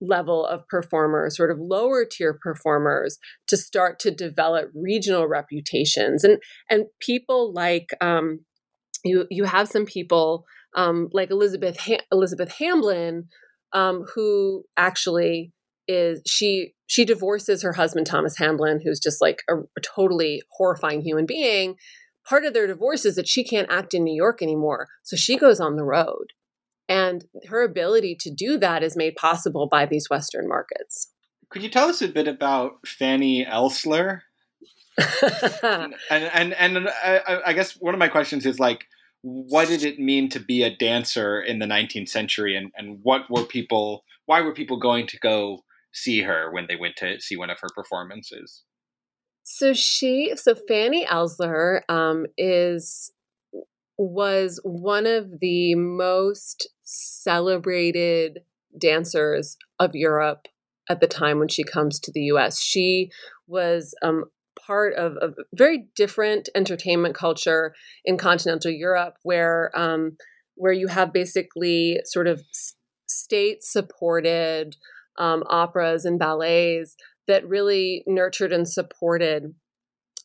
level 0.00 0.44
of 0.44 0.66
performers, 0.68 1.36
sort 1.36 1.50
of 1.50 1.58
lower 1.58 2.04
tier 2.04 2.38
performers, 2.42 3.18
to 3.48 3.56
start 3.56 3.98
to 4.00 4.10
develop 4.10 4.70
regional 4.74 5.26
reputations. 5.26 6.24
And 6.24 6.38
and 6.70 6.86
people 7.00 7.52
like 7.52 7.90
um, 8.00 8.40
you, 9.04 9.26
you 9.30 9.44
have 9.44 9.68
some 9.68 9.86
people 9.86 10.44
um, 10.76 11.08
like 11.12 11.30
Elizabeth 11.30 11.78
ha- 11.78 12.04
Elizabeth 12.10 12.52
Hamblin 12.58 13.28
um, 13.74 14.04
who 14.14 14.64
actually 14.76 15.52
is 15.86 16.22
she 16.26 16.72
she 16.86 17.04
divorces 17.04 17.62
her 17.62 17.72
husband 17.74 18.06
Thomas 18.06 18.38
Hamblin, 18.38 18.80
who's 18.82 19.00
just 19.00 19.20
like 19.20 19.42
a, 19.50 19.56
a, 19.56 19.80
totally 19.82 20.42
horrifying 20.52 21.02
human 21.02 21.26
being. 21.26 21.76
Part 22.26 22.44
of 22.44 22.54
their 22.54 22.66
divorce 22.66 23.04
is 23.04 23.16
that 23.16 23.28
she 23.28 23.44
can't 23.44 23.70
act 23.70 23.92
in 23.92 24.04
New 24.04 24.14
York 24.14 24.40
anymore, 24.40 24.88
so 25.02 25.16
she 25.16 25.36
goes 25.36 25.60
on 25.60 25.76
the 25.76 25.84
road, 25.84 26.32
and 26.88 27.24
her 27.48 27.62
ability 27.62 28.16
to 28.20 28.30
do 28.30 28.58
that 28.58 28.82
is 28.82 28.96
made 28.96 29.16
possible 29.16 29.68
by 29.70 29.86
these 29.86 30.08
Western 30.10 30.48
markets. 30.48 31.10
Could 31.50 31.62
you 31.62 31.70
tell 31.70 31.88
us 31.88 32.02
a 32.02 32.08
bit 32.08 32.28
about 32.28 32.86
Fanny 32.86 33.44
Elssler? 33.44 34.20
and 35.62 35.94
and 36.10 36.52
and 36.54 36.88
I, 36.88 37.40
I 37.46 37.52
guess 37.52 37.72
one 37.72 37.94
of 37.94 37.98
my 37.98 38.08
questions 38.08 38.46
is 38.46 38.60
like, 38.60 38.86
what 39.24 39.68
did 39.68 39.82
it 39.82 39.98
mean 39.98 40.28
to 40.28 40.38
be 40.38 40.62
a 40.62 40.76
dancer 40.76 41.40
in 41.40 41.58
the 41.58 41.64
19th 41.64 42.10
century 42.10 42.54
and, 42.54 42.70
and 42.76 42.98
what 43.02 43.22
were 43.30 43.44
people 43.44 44.04
why 44.26 44.42
were 44.42 44.52
people 44.52 44.78
going 44.78 45.06
to 45.06 45.18
go 45.18 45.60
see 45.94 46.20
her 46.20 46.52
when 46.52 46.66
they 46.68 46.76
went 46.76 46.94
to 46.96 47.18
see 47.20 47.34
one 47.34 47.48
of 47.48 47.58
her 47.58 47.68
performances 47.74 48.64
so 49.42 49.72
she 49.72 50.32
so 50.36 50.54
fanny 50.54 51.06
elssler 51.06 51.80
um, 51.88 52.26
is 52.36 53.12
was 53.96 54.60
one 54.64 55.06
of 55.06 55.40
the 55.40 55.74
most 55.74 56.68
celebrated 56.82 58.40
dancers 58.78 59.56
of 59.78 59.94
europe 59.94 60.48
at 60.88 61.00
the 61.00 61.06
time 61.06 61.38
when 61.38 61.48
she 61.48 61.64
comes 61.64 62.00
to 62.00 62.10
the 62.12 62.22
us 62.22 62.60
she 62.60 63.10
was 63.46 63.94
um, 64.02 64.24
part 64.66 64.94
of 64.94 65.16
a 65.20 65.34
very 65.54 65.88
different 65.94 66.48
entertainment 66.54 67.14
culture 67.14 67.74
in 68.04 68.16
continental 68.16 68.70
Europe, 68.70 69.16
where 69.22 69.70
um, 69.74 70.16
where 70.56 70.72
you 70.72 70.88
have 70.88 71.12
basically 71.12 72.00
sort 72.04 72.26
of 72.26 72.42
state 73.06 73.62
supported 73.62 74.76
um, 75.18 75.42
operas 75.48 76.04
and 76.04 76.18
ballets 76.18 76.96
that 77.26 77.46
really 77.48 78.04
nurtured 78.06 78.52
and 78.52 78.68
supported 78.68 79.54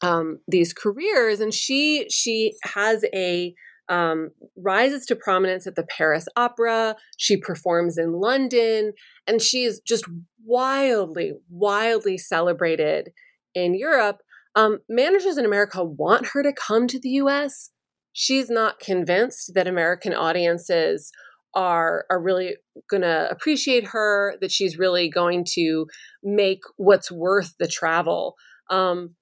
um, 0.02 0.39
these 0.47 0.74
careers. 0.74 1.39
And 1.39 1.54
she 1.54 2.08
she 2.10 2.54
has 2.64 3.06
a 3.14 3.54
um, 3.89 4.30
rises 4.56 5.06
to 5.08 5.16
prominence 5.16 5.66
at 5.66 5.76
the 5.76 5.84
Paris 5.84 6.28
Opera. 6.36 6.95
She 7.18 7.38
performs 7.38 7.97
in 7.97 8.14
London, 8.14 8.93
and 9.26 9.41
she 9.41 9.64
is 9.64 9.82
just 9.86 10.06
wildly, 10.45 11.34
wildly 11.50 12.18
celebrated 12.18 13.10
in 13.56 13.74
Europe. 13.74 14.18
Um, 14.56 14.80
managers 14.88 15.38
in 15.38 15.45
America 15.45 15.84
want 15.84 16.28
her 16.34 16.43
to 16.43 16.54
come 16.54 16.88
to 16.88 17.00
the 17.00 17.10
US. 17.10 17.72
She's 18.14 18.50
not 18.50 18.80
convinced 18.80 19.54
that 19.56 19.68
American 19.68 20.14
audiences 20.14 21.12
are 21.56 22.06
are 22.12 22.22
really 22.22 22.56
going 22.91 23.02
to 23.02 23.28
appreciate 23.32 23.88
her 23.88 24.36
that 24.39 24.52
she's 24.52 24.78
really 24.78 25.10
going 25.10 25.43
to 25.54 25.88
make 26.24 26.60
what's 26.78 27.12
worth 27.12 27.56
the 27.58 27.68
travel 27.68 28.36
um, 28.70 29.16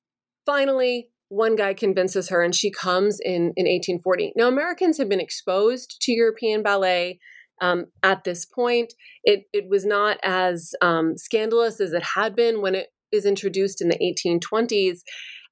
finally 0.48 1.10
one 1.30 1.56
guy 1.56 1.74
convinces 1.74 2.30
her 2.30 2.42
and 2.42 2.56
she 2.56 2.72
comes 2.72 3.20
in 3.22 3.54
in 3.56 3.66
1840 3.66 4.34
now 4.36 4.48
americans 4.48 4.98
have 4.98 5.10
been 5.10 5.20
exposed 5.20 5.98
to 6.02 6.12
european 6.12 6.64
ballet 6.64 7.20
um, 7.62 7.86
at 8.04 8.24
this 8.24 8.46
point 8.46 8.94
it 9.24 9.44
it 9.52 9.66
was 9.70 9.86
not 9.86 10.18
as 10.24 10.72
um, 10.82 11.18
scandalous 11.18 11.82
as 11.82 11.92
it 11.92 12.04
had 12.16 12.36
been 12.36 12.62
when 12.62 12.76
it 12.76 12.88
is 13.12 13.26
introduced 13.26 13.82
in 13.82 13.90
the 13.90 13.98
1820s. 13.98 15.00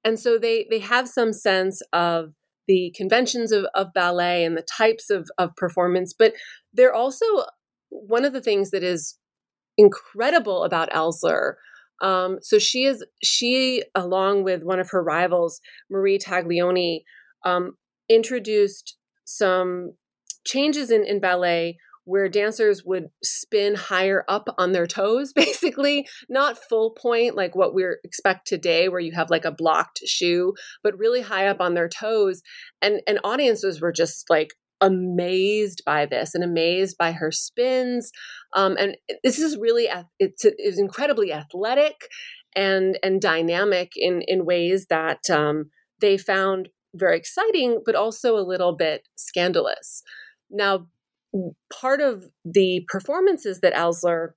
And 0.04 0.20
so 0.20 0.38
they, 0.38 0.68
they 0.70 0.80
have 0.80 1.08
some 1.08 1.34
sense 1.34 1.82
of 1.94 2.34
the 2.68 2.94
conventions 2.96 3.52
of, 3.52 3.66
of 3.76 3.94
ballet 3.94 4.44
and 4.44 4.58
the 4.58 4.66
types 4.78 5.10
of, 5.10 5.30
of 5.38 5.56
performance, 5.56 6.14
but 6.18 6.34
they're 6.74 6.94
also 6.94 7.26
one 7.90 8.26
of 8.26 8.34
the 8.34 8.42
things 8.42 8.72
that 8.72 8.84
is 8.84 9.18
incredible 9.78 10.64
about 10.64 10.90
Elssler. 10.92 11.54
Um, 12.02 12.40
so 12.42 12.60
she 12.60 12.86
is 12.86 13.04
she, 13.24 13.84
along 13.96 14.44
with 14.44 14.64
one 14.64 14.80
of 14.80 14.90
her 14.92 15.04
rivals, 15.04 15.62
Marie 15.90 16.20
Taglioni, 16.20 17.04
um, 17.46 17.74
introduced 18.10 18.98
some 19.24 19.94
changes 20.46 20.92
in, 20.92 21.04
in 21.06 21.20
ballet 21.20 21.78
where 22.06 22.30
dancers 22.30 22.84
would 22.86 23.08
spin 23.24 23.74
higher 23.74 24.24
up 24.28 24.48
on 24.58 24.72
their 24.72 24.86
toes, 24.86 25.34
basically, 25.36 26.08
not 26.30 26.58
full 26.58 26.92
point 26.92 27.36
like 27.36 27.56
what 27.56 27.74
we 27.74 27.86
expect 28.04 28.48
today, 28.48 28.88
where 28.88 29.00
you 29.00 29.12
have 29.12 29.30
like 29.30 29.46
a 29.46 29.52
blocked 29.52 30.00
shoe, 30.06 30.54
but 30.84 30.98
really 30.98 31.22
high 31.22 31.48
up 31.48 31.60
on 31.60 31.74
their 31.74 31.90
toes. 31.90 32.42
And 32.82 33.02
and 33.08 33.20
audiences 33.24 33.82
were 33.82 33.92
just 33.92 34.30
like 34.30 34.54
amazed 34.86 35.82
by 35.86 36.06
this 36.06 36.36
and 36.36 36.44
amazed 36.44 36.98
by 36.98 37.12
her 37.12 37.32
spins. 37.32 38.12
Um, 38.56 38.78
and 38.78 38.96
this 39.24 39.40
is 39.40 39.58
really 39.58 39.90
it's, 40.20 40.46
it's 40.46 40.80
incredibly 40.80 41.34
athletic 41.34 42.08
and 42.56 42.98
and 43.04 43.20
dynamic 43.20 43.94
in 43.96 44.22
in 44.28 44.46
ways 44.46 44.86
that 44.90 45.30
um, 45.30 45.72
they 46.00 46.18
found 46.18 46.70
very 46.94 47.18
exciting, 47.18 47.82
but 47.86 47.96
also 47.96 48.38
a 48.38 48.48
little 48.48 48.76
bit 48.76 49.08
scandalous. 49.16 50.04
Now, 50.50 50.88
part 51.74 52.00
of 52.00 52.26
the 52.46 52.86
performances 52.88 53.60
that 53.62 53.74
Elssler 53.74 54.30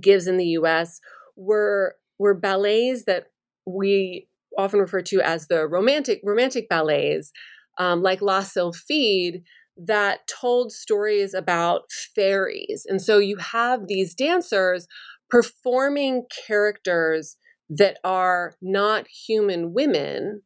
gives 0.00 0.26
in 0.26 0.38
the 0.38 0.56
US 0.58 1.00
were 1.36 1.96
were 2.18 2.34
ballets 2.34 3.04
that 3.04 3.26
we 3.66 4.28
often 4.58 4.80
refer 4.80 5.02
to 5.02 5.20
as 5.20 5.46
the 5.46 5.66
romantic 5.66 6.20
romantic 6.24 6.68
ballets, 6.68 7.32
um, 7.78 8.02
like 8.02 8.22
La 8.22 8.40
Sylphide, 8.40 9.42
that 9.76 10.20
told 10.28 10.72
stories 10.72 11.34
about 11.34 11.82
fairies. 12.14 12.84
And 12.86 13.00
so 13.00 13.18
you 13.18 13.36
have 13.38 13.86
these 13.86 14.14
dancers 14.14 14.86
performing 15.30 16.26
characters 16.46 17.36
that 17.70 17.98
are 18.04 18.54
not 18.60 19.06
human 19.08 19.72
women 19.72 20.42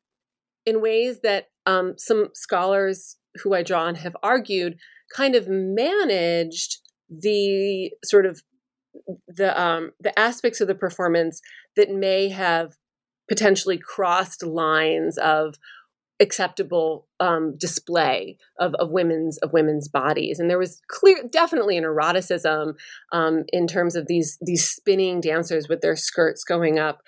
in 0.64 0.80
ways 0.80 1.20
that 1.22 1.46
um, 1.66 1.94
some 1.96 2.28
scholars 2.34 3.16
who 3.42 3.52
I 3.52 3.62
draw 3.62 3.84
on 3.84 3.96
have 3.96 4.16
argued 4.22 4.76
kind 5.14 5.34
of 5.34 5.48
managed 5.48 6.78
the 7.10 7.90
sort 8.04 8.26
of 8.26 8.42
the 9.28 9.60
um, 9.60 9.90
the 10.00 10.16
aspects 10.18 10.60
of 10.60 10.68
the 10.68 10.74
performance 10.74 11.40
that 11.76 11.90
may 11.90 12.28
have 12.28 12.74
potentially 13.28 13.78
crossed 13.78 14.44
lines 14.44 15.18
of 15.18 15.56
acceptable 16.20 17.06
um, 17.20 17.56
display 17.58 18.38
of, 18.58 18.74
of 18.74 18.90
women's 18.90 19.38
of 19.38 19.52
women's 19.52 19.88
bodies. 19.88 20.38
And 20.38 20.48
there 20.48 20.58
was 20.58 20.80
clear 20.88 21.24
definitely 21.30 21.76
an 21.76 21.84
eroticism 21.84 22.74
um, 23.12 23.44
in 23.52 23.66
terms 23.66 23.96
of 23.96 24.06
these 24.06 24.38
these 24.40 24.68
spinning 24.68 25.20
dancers 25.20 25.68
with 25.68 25.80
their 25.80 25.96
skirts 25.96 26.44
going 26.44 26.78
up. 26.78 27.02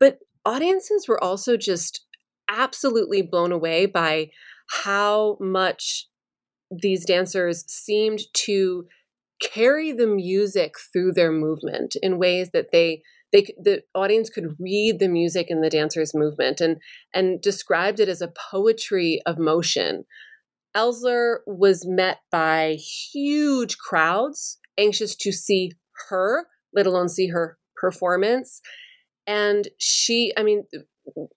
But 0.00 0.18
audiences 0.44 1.06
were 1.08 1.22
also 1.22 1.56
just 1.56 2.04
absolutely 2.48 3.22
blown 3.22 3.52
away 3.52 3.86
by 3.86 4.30
how 4.68 5.36
much 5.40 6.08
these 6.70 7.04
dancers 7.04 7.64
seemed 7.68 8.20
to 8.32 8.86
carry 9.40 9.92
the 9.92 10.06
music 10.06 10.74
through 10.92 11.12
their 11.12 11.32
movement 11.32 11.96
in 12.02 12.18
ways 12.18 12.50
that 12.52 12.72
they 12.72 13.02
they 13.34 13.42
the 13.58 13.82
audience 13.94 14.30
could 14.30 14.56
read 14.58 14.98
the 14.98 15.08
music 15.08 15.50
and 15.50 15.62
the 15.62 15.68
dancers 15.68 16.12
movement 16.14 16.60
and 16.60 16.78
and 17.12 17.42
described 17.42 18.00
it 18.00 18.08
as 18.08 18.22
a 18.22 18.32
poetry 18.50 19.20
of 19.26 19.38
motion. 19.38 20.04
Elssler 20.74 21.38
was 21.46 21.84
met 21.86 22.18
by 22.32 22.76
huge 23.12 23.76
crowds 23.76 24.58
anxious 24.78 25.14
to 25.16 25.32
see 25.32 25.72
her 26.08 26.46
let 26.72 26.86
alone 26.86 27.08
see 27.08 27.28
her 27.28 27.58
performance. 27.76 28.60
And 29.26 29.68
she 29.78 30.32
i 30.36 30.42
mean 30.42 30.64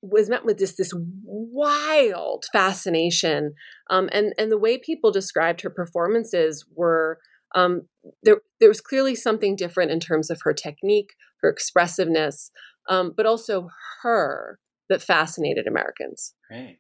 was 0.02 0.30
met 0.30 0.46
with 0.46 0.60
this 0.60 0.76
this 0.76 0.94
wild 1.24 2.46
fascination 2.54 3.54
um, 3.90 4.10
and 4.14 4.34
and 4.38 4.52
the 4.52 4.58
way 4.58 4.78
people 4.78 5.12
described 5.12 5.62
her 5.62 5.70
performances 5.70 6.66
were 6.76 7.20
um, 7.56 7.84
there 8.24 8.38
there 8.60 8.70
was 8.70 8.82
clearly 8.82 9.16
something 9.16 9.56
different 9.56 9.92
in 9.92 10.00
terms 10.00 10.30
of 10.30 10.42
her 10.44 10.54
technique, 10.54 11.14
her 11.42 11.50
expressiveness, 11.50 12.52
um, 12.90 13.14
but 13.16 13.26
also 13.26 13.70
her 14.04 14.60
that 14.90 15.02
fascinated 15.02 15.68
Americans. 15.68 16.34
Great. 16.50 16.80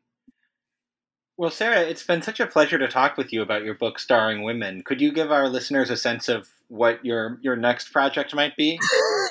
Well, 1.37 1.51
Sara, 1.51 1.81
it's 1.81 2.03
been 2.03 2.23
such 2.23 2.39
a 2.39 2.47
pleasure 2.47 2.79
to 2.79 2.87
talk 2.87 3.15
with 3.15 3.31
you 3.31 3.43
about 3.43 3.63
your 3.63 3.75
book, 3.75 3.99
Starring 3.99 4.41
Women. 4.41 4.81
Could 4.83 5.01
you 5.01 5.11
give 5.11 5.31
our 5.31 5.47
listeners 5.47 5.91
a 5.91 5.97
sense 5.97 6.29
of 6.29 6.47
what 6.67 7.05
your 7.05 7.37
your 7.41 7.55
next 7.55 7.91
project 7.91 8.33
might 8.33 8.55
be? 8.57 8.79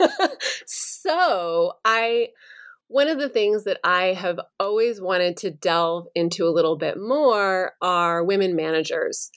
so, 0.66 1.72
I 1.84 2.28
one 2.89 3.09
of 3.09 3.18
the 3.18 3.28
things 3.28 3.64
that 3.64 3.80
I 3.82 4.12
have 4.12 4.39
always 4.61 5.01
wanted 5.01 5.37
to 5.39 5.51
delve 5.51 6.07
into 6.14 6.47
a 6.47 6.55
little 6.55 6.76
bit 6.76 6.97
more 6.97 7.72
are 7.82 8.22
women 8.22 8.55
managers. 8.55 9.30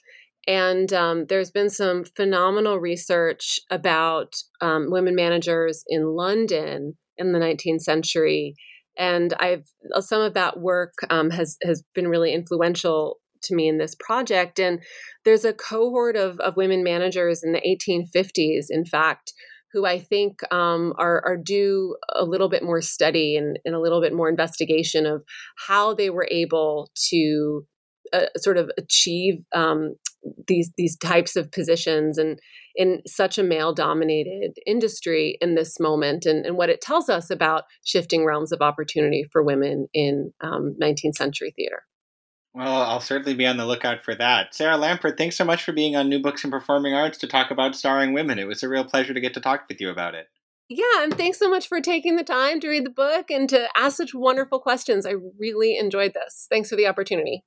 And 0.46 0.92
um, 0.92 1.26
there's 1.28 1.50
been 1.50 1.70
some 1.70 2.04
phenomenal 2.04 2.78
research 2.78 3.60
about 3.70 4.34
um, 4.60 4.90
women 4.90 5.14
managers 5.14 5.84
in 5.88 6.16
London 6.16 6.96
in 7.18 7.32
the 7.32 7.38
19th 7.38 7.82
century. 7.82 8.54
And 8.98 9.34
I've 9.38 9.64
uh, 9.94 10.00
some 10.00 10.22
of 10.22 10.34
that 10.34 10.60
work 10.60 10.94
um, 11.10 11.30
has 11.30 11.56
has 11.62 11.82
been 11.94 12.08
really 12.08 12.32
influential 12.32 13.18
to 13.42 13.54
me 13.54 13.68
in 13.68 13.78
this 13.78 13.94
project. 13.94 14.58
And 14.58 14.80
there's 15.24 15.44
a 15.44 15.52
cohort 15.52 16.16
of, 16.16 16.38
of 16.40 16.56
women 16.56 16.82
managers 16.82 17.42
in 17.42 17.52
the 17.52 17.60
1850s, 17.60 18.66
in 18.68 18.84
fact, 18.84 19.32
who 19.72 19.86
I 19.86 19.98
think 19.98 20.40
um, 20.52 20.92
are, 20.98 21.22
are 21.24 21.36
due 21.36 21.96
a 22.14 22.24
little 22.24 22.48
bit 22.48 22.62
more 22.62 22.80
study 22.80 23.36
and, 23.36 23.58
and, 23.64 23.74
a 23.74 23.80
little 23.80 24.00
bit 24.00 24.12
more 24.12 24.28
investigation 24.28 25.06
of 25.06 25.22
how 25.68 25.94
they 25.94 26.10
were 26.10 26.28
able 26.30 26.90
to 27.10 27.64
uh, 28.12 28.26
sort 28.36 28.58
of 28.58 28.70
achieve 28.76 29.36
um, 29.54 29.94
these 30.46 30.70
these 30.76 30.96
types 30.96 31.36
of 31.36 31.50
positions 31.50 32.18
and 32.18 32.38
in 32.74 33.00
such 33.06 33.38
a 33.38 33.42
male 33.42 33.72
dominated 33.72 34.52
industry 34.66 35.36
in 35.40 35.54
this 35.54 35.80
moment 35.80 36.26
and, 36.26 36.44
and 36.44 36.56
what 36.56 36.68
it 36.70 36.80
tells 36.80 37.08
us 37.08 37.30
about 37.30 37.64
shifting 37.84 38.24
realms 38.24 38.52
of 38.52 38.60
opportunity 38.60 39.24
for 39.32 39.42
women 39.42 39.88
in 39.94 40.32
um, 40.40 40.76
19th 40.80 41.14
century 41.14 41.52
theater 41.56 41.82
well 42.54 42.82
i'll 42.82 43.00
certainly 43.00 43.34
be 43.34 43.46
on 43.46 43.56
the 43.56 43.66
lookout 43.66 44.02
for 44.02 44.14
that 44.14 44.54
sara 44.54 44.76
lampert 44.76 45.16
thanks 45.16 45.36
so 45.36 45.44
much 45.44 45.62
for 45.62 45.72
being 45.72 45.96
on 45.96 46.08
new 46.08 46.20
books 46.20 46.44
in 46.44 46.50
performing 46.50 46.94
arts 46.94 47.18
to 47.18 47.26
talk 47.26 47.50
about 47.50 47.74
starring 47.74 48.12
women 48.12 48.38
it 48.38 48.46
was 48.46 48.62
a 48.62 48.68
real 48.68 48.84
pleasure 48.84 49.14
to 49.14 49.20
get 49.20 49.34
to 49.34 49.40
talk 49.40 49.62
with 49.68 49.80
you 49.80 49.90
about 49.90 50.14
it 50.14 50.26
yeah, 50.72 51.02
and 51.02 51.16
thanks 51.16 51.36
so 51.36 51.50
much 51.50 51.66
for 51.66 51.80
taking 51.80 52.14
the 52.14 52.22
time 52.22 52.60
to 52.60 52.68
read 52.68 52.86
the 52.86 52.90
book 52.90 53.28
and 53.28 53.48
to 53.48 53.68
ask 53.76 53.96
such 53.96 54.14
wonderful 54.14 54.60
questions. 54.60 55.04
I 55.04 55.14
really 55.36 55.76
enjoyed 55.76 56.14
this. 56.14 56.46
Thanks 56.48 56.68
for 56.68 56.76
the 56.76 56.86
opportunity. 56.86 57.42